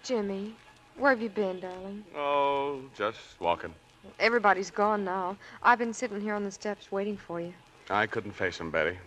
[0.04, 0.56] Jimmy,
[0.98, 2.04] where have you been, darling?
[2.16, 3.74] oh, just walking.
[4.20, 5.38] Everybody's gone now.
[5.64, 7.54] I've been sitting here on the steps waiting for you.
[7.90, 8.98] I couldn't face him, Betty.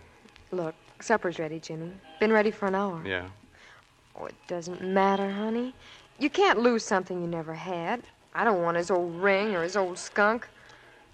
[0.51, 1.91] Look, supper's ready, Jimmy.
[2.19, 3.01] Been ready for an hour.
[3.05, 3.27] Yeah.
[4.19, 5.73] Oh, it doesn't matter, honey.
[6.19, 8.01] You can't lose something you never had.
[8.35, 10.47] I don't want his old ring or his old skunk.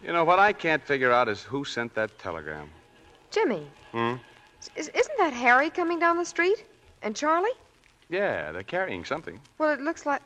[0.03, 2.69] You know, what I can't figure out is who sent that telegram.
[3.32, 4.15] Jimmy, Hmm?
[4.75, 6.65] is, isn't that Harry coming down the street?
[7.01, 7.49] And Charlie?
[8.09, 9.39] Yeah, they're carrying something.
[9.57, 10.21] Well, it looks like.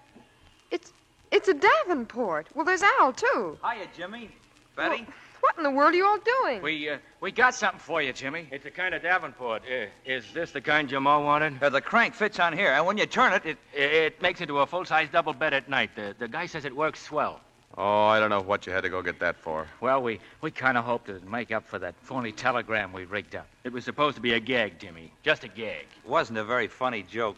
[1.32, 1.48] It's.
[1.48, 2.48] It's a Davenport.
[2.54, 3.58] Well, there's Al, too.
[3.64, 4.30] Hiya, Jimmy.
[4.76, 5.06] Betty?
[5.42, 6.62] What in the world are you all doing?
[6.62, 8.48] We, uh, we got something for you, Jimmy.
[8.52, 9.64] It's a kind of Davenport.
[9.64, 11.62] Uh, is this the kind your Jamal wanted?
[11.62, 13.58] Uh, the crank fits on here, and when you turn it, it.
[13.74, 15.96] It, it makes into a full-size double bed at night.
[15.96, 17.42] The, the guy says it works swell.
[17.76, 19.66] Oh, I don't know what you had to go get that for.
[19.80, 23.36] Well, we, we kind of hoped to make up for that phony telegram we rigged
[23.36, 23.48] up.
[23.64, 25.12] It was supposed to be a gag, Jimmy.
[25.24, 25.88] Just a gag.
[26.04, 27.38] It wasn't a very funny joke.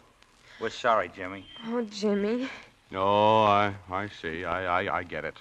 [0.60, 1.46] We're sorry, Jimmy.
[1.68, 2.48] Oh, Jimmy.
[2.94, 4.44] Oh, I, I see.
[4.44, 5.36] I, I, I get it.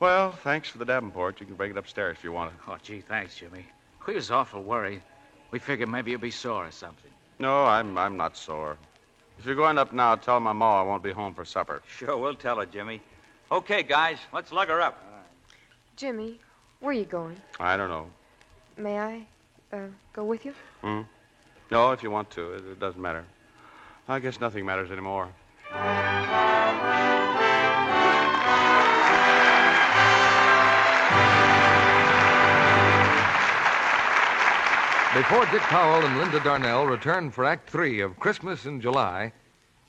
[0.00, 1.40] Well, thanks for the Davenport.
[1.40, 2.58] You can bring it upstairs if you want it.
[2.66, 3.64] Oh, gee, thanks, Jimmy.
[4.06, 5.02] We was awful worried.
[5.50, 7.10] We figured maybe you'd be sore or something.
[7.38, 8.78] No, I'm, I'm not sore.
[9.38, 11.82] If you're going up now, tell my ma I won't be home for supper.
[11.86, 13.00] Sure, we'll tell her, Jimmy.
[13.50, 15.04] Okay, guys, let's lug her up.
[15.96, 16.40] Jimmy,
[16.80, 17.36] where are you going?
[17.60, 18.06] I don't know.
[18.76, 19.26] May I
[19.72, 20.54] uh, go with you?
[20.80, 21.02] Hmm?
[21.70, 22.54] No, if you want to.
[22.54, 23.24] It, it doesn't matter.
[24.08, 25.28] I guess nothing matters anymore.
[35.14, 39.32] Before Dick Powell and Linda Darnell return for Act Three of Christmas in July,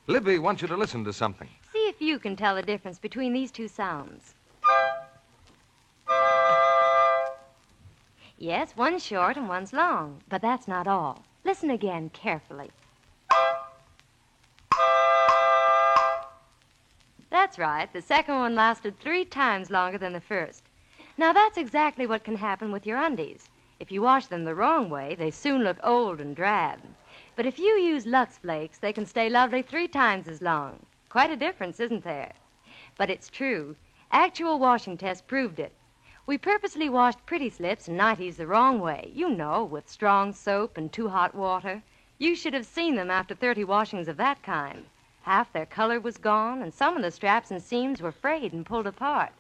[0.08, 1.50] Libby wants you to listen to something.
[1.72, 4.36] See if you can tell the difference between these two sounds.
[8.38, 11.24] Yes, one's short and one's long, but that's not all.
[11.46, 12.70] Listen again carefully.
[17.54, 17.94] That's right.
[17.94, 20.64] The second one lasted three times longer than the first.
[21.20, 23.48] Now, that's exactly what can happen with your undies.
[23.80, 26.80] If you wash them the wrong way, they soon look old and drab.
[27.36, 30.84] But if you use Lux Flakes, they can stay lovely three times as long.
[31.10, 32.34] Quite a difference, isn't there?
[32.98, 33.76] But it's true.
[34.12, 35.74] Actual washing tests proved it.
[36.26, 40.76] We purposely washed pretty slips and nighties the wrong way, you know, with strong soap
[40.76, 41.84] and too hot water.
[42.18, 44.86] You should have seen them after 30 washings of that kind.
[45.24, 48.66] Half their color was gone, and some of the straps and seams were frayed and
[48.66, 49.32] pulled apart.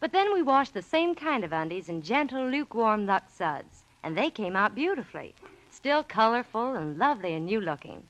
[0.00, 4.18] But then we washed the same kind of undies in gentle, lukewarm Lux suds, and
[4.18, 5.36] they came out beautifully,
[5.70, 8.02] still colorful and lovely and new looking.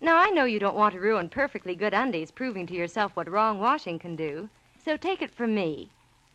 [0.00, 3.30] Now, I know you don't want to ruin perfectly good undies proving to yourself what
[3.30, 4.48] wrong washing can do,
[4.84, 5.90] so take it from me.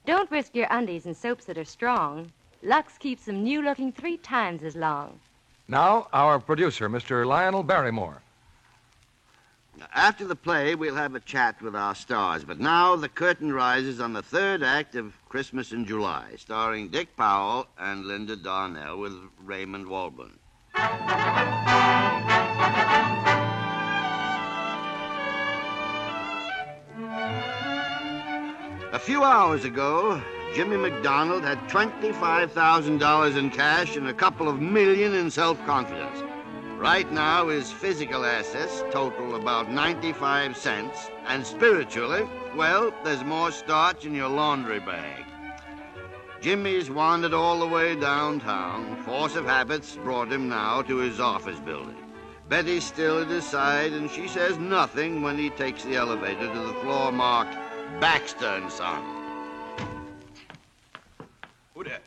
[0.06, 2.32] Don't risk your undies in soaps that are strong.
[2.62, 5.20] Lux keeps them new looking three times as long.
[5.68, 7.26] Now, our producer, Mr.
[7.26, 8.22] Lionel Barrymore.
[9.94, 12.44] After the play, we'll have a chat with our stars.
[12.44, 17.16] But now the curtain rises on the third act of Christmas in July, starring Dick
[17.16, 19.14] Powell and Linda Darnell with
[19.44, 20.38] Raymond Walburn.
[28.94, 30.22] A few hours ago,
[30.54, 36.24] Jimmy MacDonald had $25,000 in cash and a couple of million in self confidence.
[36.84, 42.28] Right now, his physical assets total about 95 cents, and spiritually,
[42.58, 45.24] well, there's more starch in your laundry bag.
[46.42, 48.98] Jimmy's wandered all the way downtown.
[49.06, 51.96] Force of habits brought him now to his office building.
[52.50, 56.60] Betty's still at his side, and she says nothing when he takes the elevator to
[56.60, 57.56] the floor marked
[58.02, 59.02] Baxter and Son.
[61.76, 62.02] Who that?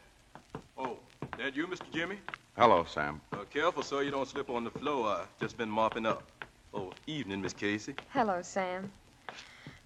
[0.76, 0.98] Oh,
[1.38, 1.90] that you, Mr.
[1.94, 2.18] Jimmy?
[2.58, 3.20] Hello, Sam.
[3.34, 5.08] Uh, careful sir, you don't slip on the floor.
[5.08, 6.22] i just been mopping up.
[6.72, 7.94] Oh, evening, Miss Casey.
[8.08, 8.90] Hello, Sam.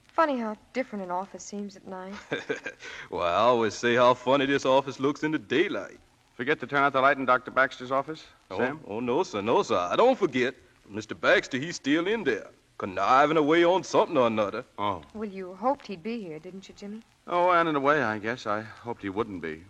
[0.04, 2.14] Funny how different an office seems at night.
[3.10, 5.98] well, I always say how funny this office looks in the daylight.
[6.36, 7.50] Forget to turn out the light in Dr.
[7.50, 8.78] Baxter's office, oh, Sam?
[8.86, 9.88] Oh, no, sir, no, sir.
[9.90, 10.54] I don't forget.
[10.88, 11.20] Mr.
[11.20, 12.46] Baxter, he's still in there,
[12.78, 14.64] conniving away on something or another.
[14.78, 15.02] Oh.
[15.12, 17.02] Well, you hoped he'd be here, didn't you, Jimmy?
[17.26, 18.46] Oh, and in a way, I guess.
[18.46, 19.64] I hoped he wouldn't be.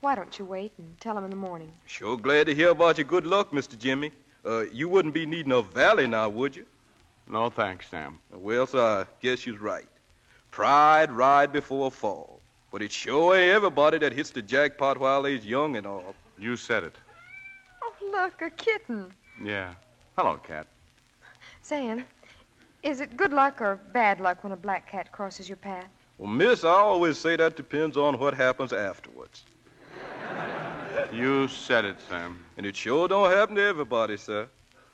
[0.00, 1.72] Why don't you wait and tell him in the morning?
[1.86, 3.76] Sure glad to hear about your good luck, Mr.
[3.76, 4.12] Jimmy.
[4.46, 6.64] Uh, you wouldn't be needing a valley now, would you?
[7.28, 8.18] No, thanks, Sam.
[8.30, 9.88] Well, sir, I guess you're right.
[10.52, 12.40] Pride ride before a fall.
[12.70, 16.14] But it sure ain't everybody that hits the jackpot while they's young and all.
[16.38, 16.94] You said it.
[17.82, 19.12] Oh, look, a kitten.
[19.42, 19.74] Yeah.
[20.16, 20.66] Hello, cat.
[21.62, 22.04] Sam,
[22.82, 25.88] is it good luck or bad luck when a black cat crosses your path?
[26.18, 29.44] Well, miss, I always say that depends on what happens afterwards.
[31.12, 32.44] You said it, Sam.
[32.56, 34.48] And it sure don't happen to everybody, sir.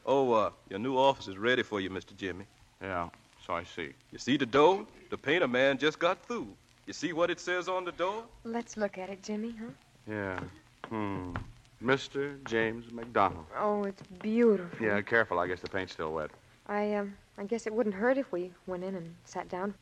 [0.07, 2.17] Oh, uh, your new office is ready for you, Mr.
[2.17, 2.45] Jimmy.
[2.81, 3.09] Yeah,
[3.45, 3.91] so I see.
[4.13, 4.87] You see the door?
[5.11, 6.49] The painter man just got through.
[6.87, 8.25] You see what it says on the door?
[8.45, 9.73] Let's look at it, Jimmy, huh?
[10.09, 10.41] Yeah.
[10.89, 11.35] Hmm.
[11.83, 12.43] Mr.
[12.45, 13.47] James MacDonald.
[13.59, 14.87] Oh, it's beautiful.
[14.87, 15.39] Yeah, careful.
[15.39, 16.31] I guess the paint's still wet.
[16.67, 19.75] I um, I guess it wouldn't hurt if we went in and sat down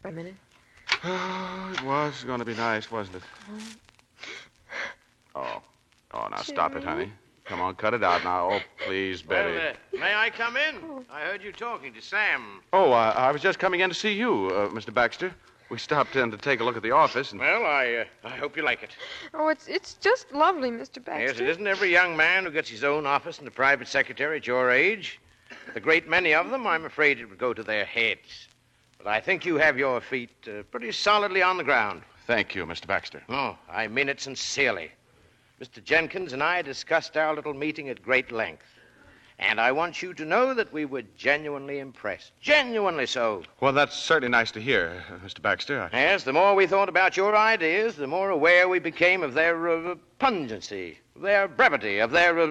[0.00, 0.34] for a minute.
[1.02, 3.22] Oh, it was going to be nice, wasn't it?
[5.38, 5.62] Oh.
[6.12, 7.12] Oh, now stop it, honey.
[7.44, 8.50] Come on, cut it out now.
[8.52, 9.52] Oh, please, Betty.
[9.52, 11.04] Well, uh, may I come in?
[11.10, 12.60] I heard you talking to Sam.
[12.72, 14.92] Oh, uh, I was just coming in to see you, uh, Mr.
[14.92, 15.32] Baxter.
[15.70, 18.36] We stopped in to take a look at the office, and Well, I uh, I
[18.36, 18.90] hope you like it.
[19.34, 21.02] Oh, it's it's just lovely, Mr.
[21.04, 21.26] Baxter.
[21.26, 24.38] Yes, it isn't every young man who gets his own office and a private secretary
[24.38, 25.20] at your age.
[25.74, 28.48] A great many of them, I'm afraid, it would go to their heads.
[28.96, 32.02] But I think you have your feet uh, pretty solidly on the ground.
[32.26, 32.86] thank you, Mr.
[32.86, 33.22] Baxter.
[33.28, 34.90] Oh, I mean it sincerely.
[35.60, 35.82] Mr.
[35.82, 38.64] Jenkins and I discussed our little meeting at great length.
[39.40, 42.32] And I want you to know that we were genuinely impressed.
[42.40, 43.44] Genuinely so.
[43.60, 45.40] Well, that's certainly nice to hear, Mr.
[45.40, 45.88] Baxter.
[45.92, 49.34] I- Yes, the more we thought about your ideas, the more aware we became of
[49.34, 52.46] their uh, pungency, their brevity, of their uh,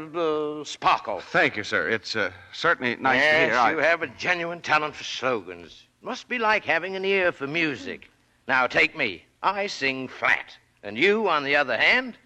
[0.61, 1.19] uh, sparkle.
[1.19, 1.89] Thank you, sir.
[1.89, 3.59] It's uh, certainly nice yes, to hear.
[3.59, 5.83] I- you have a genuine talent for slogans.
[6.01, 8.09] Must be like having an ear for music.
[8.47, 9.25] Now, take me.
[9.43, 10.55] I sing flat.
[10.83, 12.17] And you, on the other hand,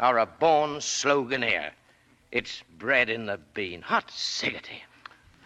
[0.00, 1.70] are a born sloganeer.
[2.32, 3.82] It's bred in the bean.
[3.82, 4.80] Hot siggity.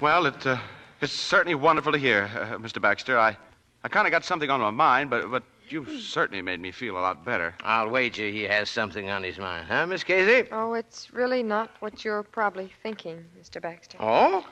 [0.00, 0.58] Well, it, uh,
[1.00, 2.80] it's certainly wonderful to hear, uh, Mr.
[2.80, 3.18] Baxter.
[3.18, 3.36] I,
[3.82, 6.96] I kind of got something on my mind, but, but you've certainly made me feel
[6.96, 7.54] a lot better.
[7.62, 10.48] I'll wager he has something on his mind, huh, Miss Casey?
[10.52, 13.60] Oh, it's really not what you're probably thinking, Mr.
[13.60, 13.98] Baxter.
[14.00, 14.46] Oh?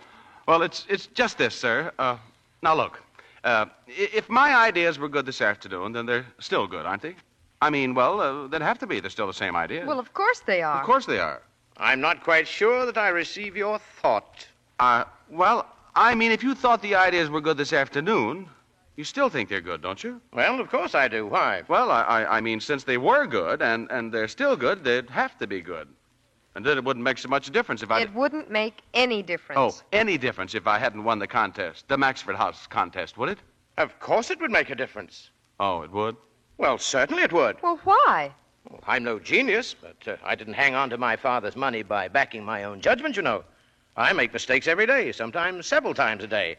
[0.48, 1.92] Well, it's, it's just this, sir.
[1.98, 2.16] Uh,
[2.62, 3.00] now, look.
[3.44, 7.16] Uh, if my ideas were good this afternoon, then they're still good, aren't they?
[7.62, 8.98] I mean, well, uh, they'd have to be.
[8.98, 9.86] They're still the same idea.
[9.86, 10.80] Well, of course they are.
[10.80, 11.40] Of course they are.
[11.76, 14.48] I'm not quite sure that I receive your thought.
[14.80, 18.48] Uh, well, I mean, if you thought the ideas were good this afternoon,
[18.96, 20.20] you still think they're good, don't you?
[20.32, 21.24] Well, of course I do.
[21.26, 21.62] Why?
[21.68, 25.08] Well, I, I, I mean, since they were good and, and they're still good, they'd
[25.10, 25.86] have to be good.
[26.56, 28.00] And then it wouldn't make so much difference if I.
[28.00, 29.58] It wouldn't make any difference.
[29.58, 33.38] Oh, any difference if I hadn't won the contest, the Maxford House contest, would it?
[33.78, 35.30] Of course it would make a difference.
[35.60, 36.16] Oh, it would?
[36.62, 37.60] Well, certainly it would.
[37.60, 38.30] Well, why?
[38.70, 42.06] Well, I'm no genius, but uh, I didn't hang on to my father's money by
[42.06, 43.42] backing my own judgment, you know.
[43.96, 46.58] I make mistakes every day, sometimes several times a day.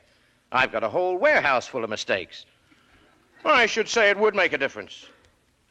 [0.51, 2.45] I've got a whole warehouse full of mistakes.
[3.45, 5.05] Well, I should say it would make a difference.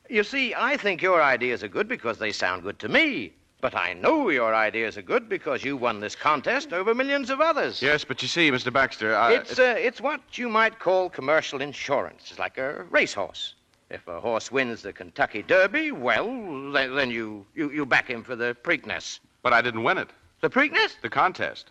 [0.08, 3.34] You see, I think your ideas are good because they sound good to me.
[3.60, 7.42] But I know your ideas are good because you won this contest over millions of
[7.42, 7.82] others.
[7.82, 8.72] Yes, but you see, Mr.
[8.72, 9.34] Baxter, I.
[9.34, 12.30] It's, uh, it's what you might call commercial insurance.
[12.30, 13.56] It's like a racehorse.
[13.92, 16.26] If a horse wins the Kentucky Derby, well,
[16.72, 19.20] then, then you, you, you back him for the Preakness.
[19.42, 20.08] But I didn't win it.
[20.40, 20.98] The Preakness?
[21.02, 21.70] The contest.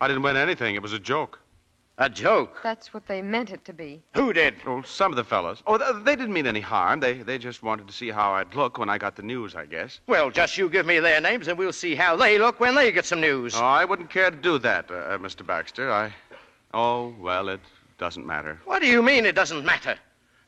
[0.00, 0.74] I didn't win anything.
[0.74, 1.38] It was a joke.
[1.98, 2.58] A joke?
[2.64, 4.02] That's what they meant it to be.
[4.14, 4.54] Who did?
[4.66, 5.62] Oh, some of the fellows.
[5.64, 6.98] Oh, th- they didn't mean any harm.
[6.98, 9.66] They they just wanted to see how I'd look when I got the news, I
[9.66, 9.98] guess.
[10.06, 12.92] Well, just you give me their names and we'll see how they look when they
[12.92, 13.54] get some news.
[13.56, 15.44] Oh, I wouldn't care to do that, uh, uh, Mr.
[15.44, 15.90] Baxter.
[15.90, 16.12] I.
[16.74, 17.60] Oh, well, it
[17.98, 18.60] doesn't matter.
[18.64, 19.98] What do you mean it doesn't matter?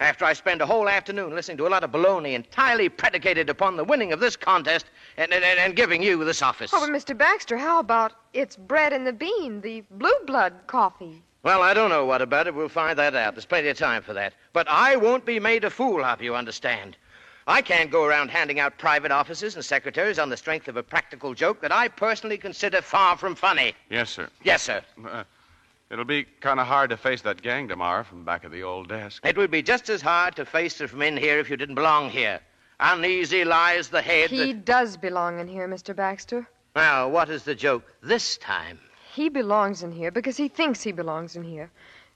[0.01, 3.77] After I spend a whole afternoon listening to a lot of baloney entirely predicated upon
[3.77, 4.87] the winning of this contest
[5.19, 6.71] and, and, and giving you this office.
[6.73, 7.17] Oh, but Mr.
[7.17, 11.23] Baxter, how about it's bred and the bean, the blue blood coffee?
[11.43, 12.55] Well, I don't know what about it.
[12.55, 13.35] We'll find that out.
[13.35, 14.33] There's plenty of time for that.
[14.55, 16.97] But I won't be made a fool of, you understand.
[17.47, 20.83] I can't go around handing out private offices and secretaries on the strength of a
[20.83, 23.75] practical joke that I personally consider far from funny.
[23.91, 24.31] Yes, sir.
[24.45, 24.83] Yes, sir.
[25.07, 25.25] Uh,
[25.91, 28.89] it'll be kind of hard to face that gang tomorrow from back of the old
[28.89, 29.25] desk.
[29.27, 31.75] It would be just as hard to face it from in here if you didn't
[31.75, 32.41] belong here.
[32.79, 34.31] Uneasy lies the head.
[34.31, 35.95] He that- does belong in here, Mr.
[35.95, 36.49] Baxter.
[36.75, 38.79] Well, what is the joke this time?
[39.13, 41.71] He belongs in here because he thinks he belongs in here.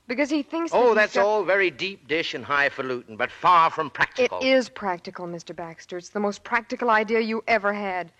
[0.07, 3.31] Because he thinks that Oh, he's that's got- all very deep dish and highfalutin, but
[3.31, 4.39] far from practical.
[4.39, 5.55] It is practical, Mr.
[5.55, 5.97] Baxter.
[5.97, 8.11] It's the most practical idea you ever had.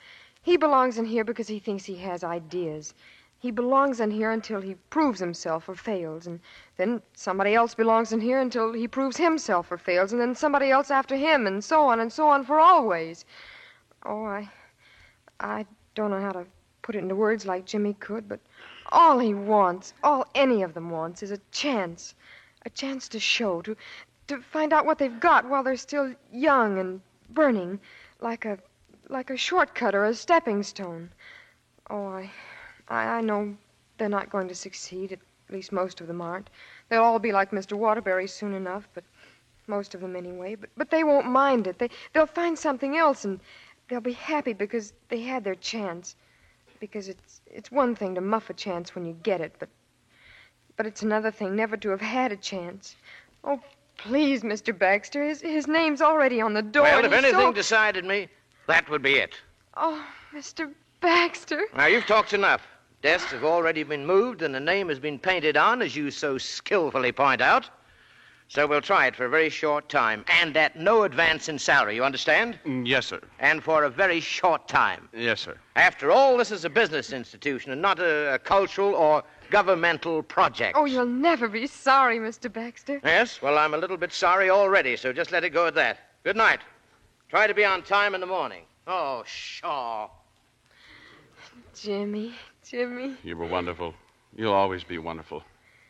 [0.41, 2.93] He belongs in here because he thinks he has ideas.
[3.45, 6.39] He belongs in here until he proves himself or fails, and
[6.77, 10.71] then somebody else belongs in here until he proves himself or fails, and then somebody
[10.71, 13.23] else after him, and so on and so on for always.
[14.03, 14.49] Oh, I,
[15.39, 16.47] I don't know how to
[16.81, 18.39] put it into words like Jimmy could, but
[18.91, 22.15] all he wants, all any of them wants, is a chance,
[22.65, 23.77] a chance to show, to,
[24.25, 26.99] to find out what they've got while they're still young and
[27.29, 27.79] burning,
[28.21, 28.57] like a,
[29.07, 31.11] like a shortcut or a stepping stone.
[31.91, 32.31] Oh, I,
[32.87, 33.55] I, I know
[33.97, 35.11] they're not going to succeed.
[35.11, 36.49] At least most of them aren't.
[36.89, 37.73] They'll all be like Mr.
[37.73, 39.03] Waterbury soon enough, but
[39.67, 40.55] most of them anyway.
[40.55, 41.79] But but they won't mind it.
[41.79, 43.39] They they'll find something else, and
[43.87, 46.15] they'll be happy because they had their chance.
[46.79, 49.69] Because it's it's one thing to muff a chance when you get it, but
[50.77, 52.95] but it's another thing never to have had a chance.
[53.43, 53.61] Oh,
[53.97, 54.77] please, Mr.
[54.77, 56.83] Baxter, his his name's already on the door.
[56.83, 57.53] well, if anything so...
[57.53, 58.27] decided me,
[58.67, 59.35] that would be it.
[59.77, 60.71] Oh, Mr.
[61.01, 61.65] Baxter.
[61.75, 62.61] Now, you've talked enough.
[63.05, 66.39] Desks have already been moved, and the name has been painted on, as you so
[66.39, 67.69] skillfully point out.
[68.47, 71.93] So we'll try it for a very short time, and at no advance in salary,
[71.93, 72.57] you understand?
[72.65, 73.21] Mm, Yes, sir.
[73.37, 75.07] And for a very short time.
[75.13, 75.55] Yes, sir.
[75.75, 80.75] After all, this is a business institution and not a, a cultural or governmental project.
[80.75, 82.51] Oh, you'll never be sorry, Mr.
[82.51, 82.99] Baxter.
[83.03, 83.39] Yes?
[83.39, 85.99] Well, I'm a little bit sorry already, so just let it go at that.
[86.23, 86.61] Good night.
[87.29, 88.63] Try to be on time in the morning.
[88.87, 90.09] Oh, Shaw.
[91.75, 92.33] Jimmy,
[92.65, 93.15] Jimmy.
[93.23, 93.93] You were wonderful.
[94.35, 95.43] You'll always be wonderful.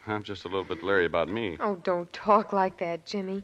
[0.07, 1.57] I'm just a little bit leery about me.
[1.60, 3.43] Oh, don't talk like that, Jimmy.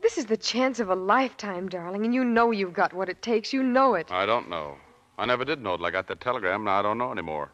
[0.00, 3.22] This is the chance of a lifetime, darling, and you know you've got what it
[3.22, 3.52] takes.
[3.52, 4.10] You know it.
[4.10, 4.76] I don't know.
[5.18, 7.52] I never did know till I got that telegram, and I don't know anymore.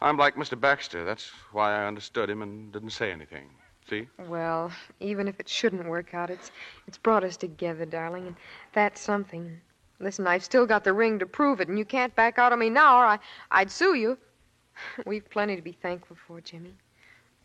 [0.00, 0.58] I'm like Mr.
[0.58, 1.04] Baxter.
[1.04, 3.50] That's why I understood him and didn't say anything.
[3.88, 4.08] See?
[4.18, 6.50] Well, even if it shouldn't work out, it's
[6.86, 8.36] it's brought us together, darling, and
[8.72, 9.60] that's something.
[10.00, 12.58] Listen, I've still got the ring to prove it, and you can't back out on
[12.58, 13.18] me now, or I,
[13.50, 14.16] I'd sue you.
[15.06, 16.74] We've plenty to be thankful for, Jimmy.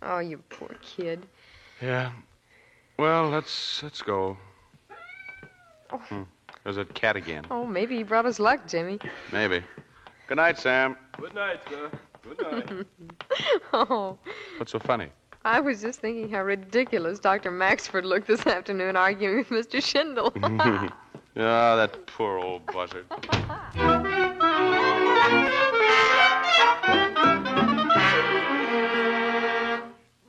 [0.02, 1.26] Oh, you poor kid.
[1.82, 2.12] Yeah.
[2.98, 4.38] Well, let's let's go.
[5.92, 5.98] Oh.
[5.98, 6.24] Hmm.
[6.64, 7.46] There's that cat again.
[7.52, 9.00] Oh, maybe he brought us luck, Jimmy.
[9.32, 9.64] Maybe.
[10.28, 10.98] Good night, Sam.
[11.20, 11.92] Good night, sir.
[12.24, 12.88] Good night.
[13.74, 14.18] oh,
[14.58, 15.10] What's so funny?
[15.44, 17.52] I was just thinking how ridiculous Dr.
[17.52, 19.80] Maxford looked this afternoon arguing with Mr.
[19.80, 20.92] Schindel.
[21.38, 23.06] Ah, that poor old buzzard.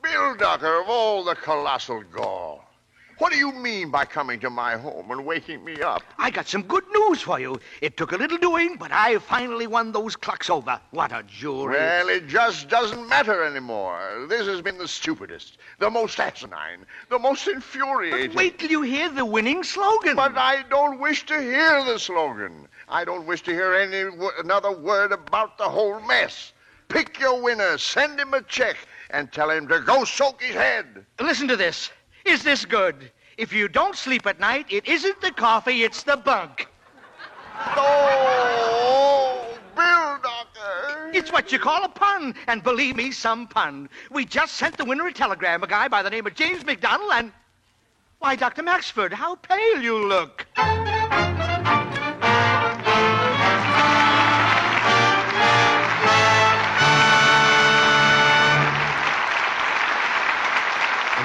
[0.03, 2.56] Bildocker, of all the colossal gall.
[3.19, 6.03] What do you mean by coming to my home and waking me up?
[6.19, 7.59] I got some good news for you.
[7.81, 10.79] It took a little doing, but I finally won those clocks over.
[10.91, 11.79] What a jury.
[11.79, 14.27] Well, it just doesn't matter anymore.
[14.29, 18.33] This has been the stupidest, the most asinine, the most infuriating.
[18.33, 20.15] But Wait till you hear the winning slogan.
[20.15, 22.69] But I don't wish to hear the slogan.
[22.87, 26.53] I don't wish to hear any another word about the whole mess.
[26.89, 28.77] Pick your winner, send him a check,
[29.09, 31.07] and tell him to go soak his head.
[31.19, 31.91] Listen to this.
[32.27, 33.11] Is this good?
[33.39, 36.67] If you don't sleep at night, it isn't the coffee, it's the bunk.
[37.77, 41.15] Oh, Bildocker.
[41.15, 43.89] It's what you call a pun, and believe me, some pun.
[44.11, 47.13] We just sent the winner a telegram, a guy by the name of James MacDonald,
[47.15, 47.33] and.
[48.19, 48.63] Why, Dr.
[48.63, 50.47] Maxford, how pale you look.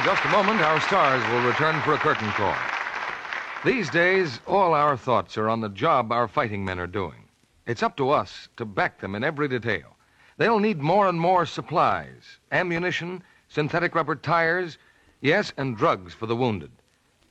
[0.02, 2.56] In just a moment, our stars will return for a curtain call.
[3.64, 7.30] These days, all our thoughts are on the job our fighting men are doing.
[7.68, 9.96] It's up to us to back them in every detail.
[10.38, 14.80] They'll need more and more supplies, ammunition, synthetic rubber tires,
[15.22, 16.72] yes, and drugs for the wounded.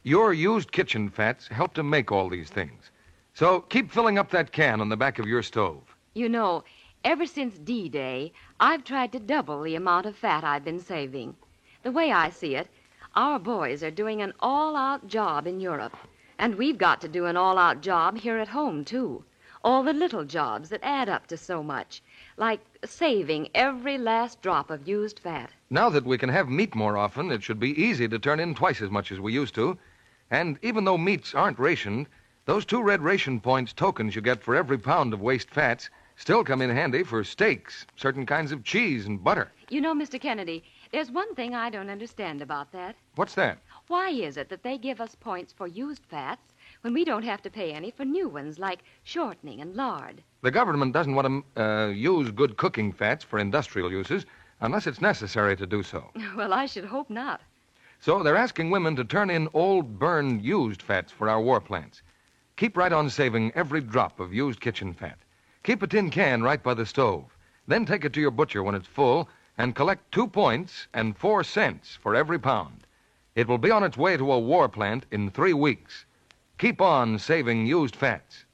[0.05, 2.93] Your used kitchen fats help to make all these things.
[3.35, 5.83] So keep filling up that can on the back of your stove.
[6.15, 6.63] You know,
[7.03, 11.35] ever since D Day, I've tried to double the amount of fat I've been saving.
[11.83, 12.69] The way I see it,
[13.15, 15.97] our boys are doing an all out job in Europe.
[16.39, 19.25] And we've got to do an all out job here at home, too.
[19.65, 22.03] All the little jobs that add up to so much,
[22.37, 25.53] like saving every last drop of used fat.
[25.71, 28.55] Now that we can have meat more often, it should be easy to turn in
[28.55, 29.79] twice as much as we used to.
[30.31, 32.09] And even though meats aren't rationed,
[32.45, 36.45] those two red ration points tokens you get for every pound of waste fats still
[36.45, 39.51] come in handy for steaks, certain kinds of cheese, and butter.
[39.71, 40.21] You know, Mr.
[40.21, 42.97] Kennedy, there's one thing I don't understand about that.
[43.15, 43.59] What's that?
[43.87, 47.43] Why is it that they give us points for used fats when we don't have
[47.43, 50.23] to pay any for new ones like shortening and lard?
[50.43, 54.27] The government doesn't want to uh, use good cooking fats for industrial uses
[54.61, 56.11] unless it's necessary to do so.
[56.37, 57.41] Well, I should hope not.
[58.01, 62.03] So they're asking women to turn in old, burned, used fats for our war plants.
[62.57, 65.19] Keep right on saving every drop of used kitchen fat.
[65.63, 67.37] Keep a tin can right by the stove.
[67.67, 69.29] Then take it to your butcher when it's full
[69.61, 72.87] and collect two points and four cents for every pound.
[73.35, 76.07] It will be on its way to a war plant in three weeks.
[76.57, 78.47] Keep on saving used fats.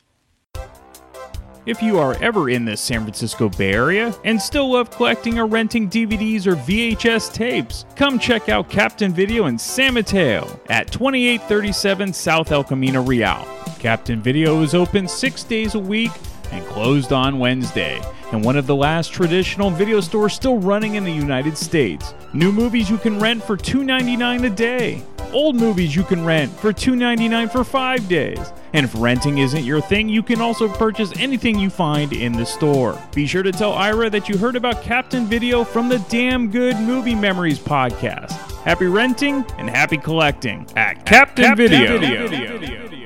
[1.65, 5.47] If you are ever in the San Francisco Bay Area and still love collecting or
[5.47, 12.13] renting DVDs or VHS tapes, come check out Captain Video in San Mateo at 2837
[12.13, 13.47] South El Camino Real.
[13.79, 16.11] Captain Video is open six days a week
[16.53, 18.01] and closed on Wednesday,
[18.33, 22.15] and one of the last traditional video stores still running in the United States.
[22.33, 25.03] New movies you can rent for $2.99 a day.
[25.33, 28.53] Old movies you can rent for $2.99 for five days.
[28.73, 32.45] And if renting isn't your thing, you can also purchase anything you find in the
[32.45, 33.01] store.
[33.15, 36.77] Be sure to tell Ira that you heard about Captain Video from the Damn Good
[36.81, 38.33] Movie Memories podcast.
[38.63, 41.99] Happy renting and happy collecting at Captain, Captain Video.
[41.99, 43.06] Video.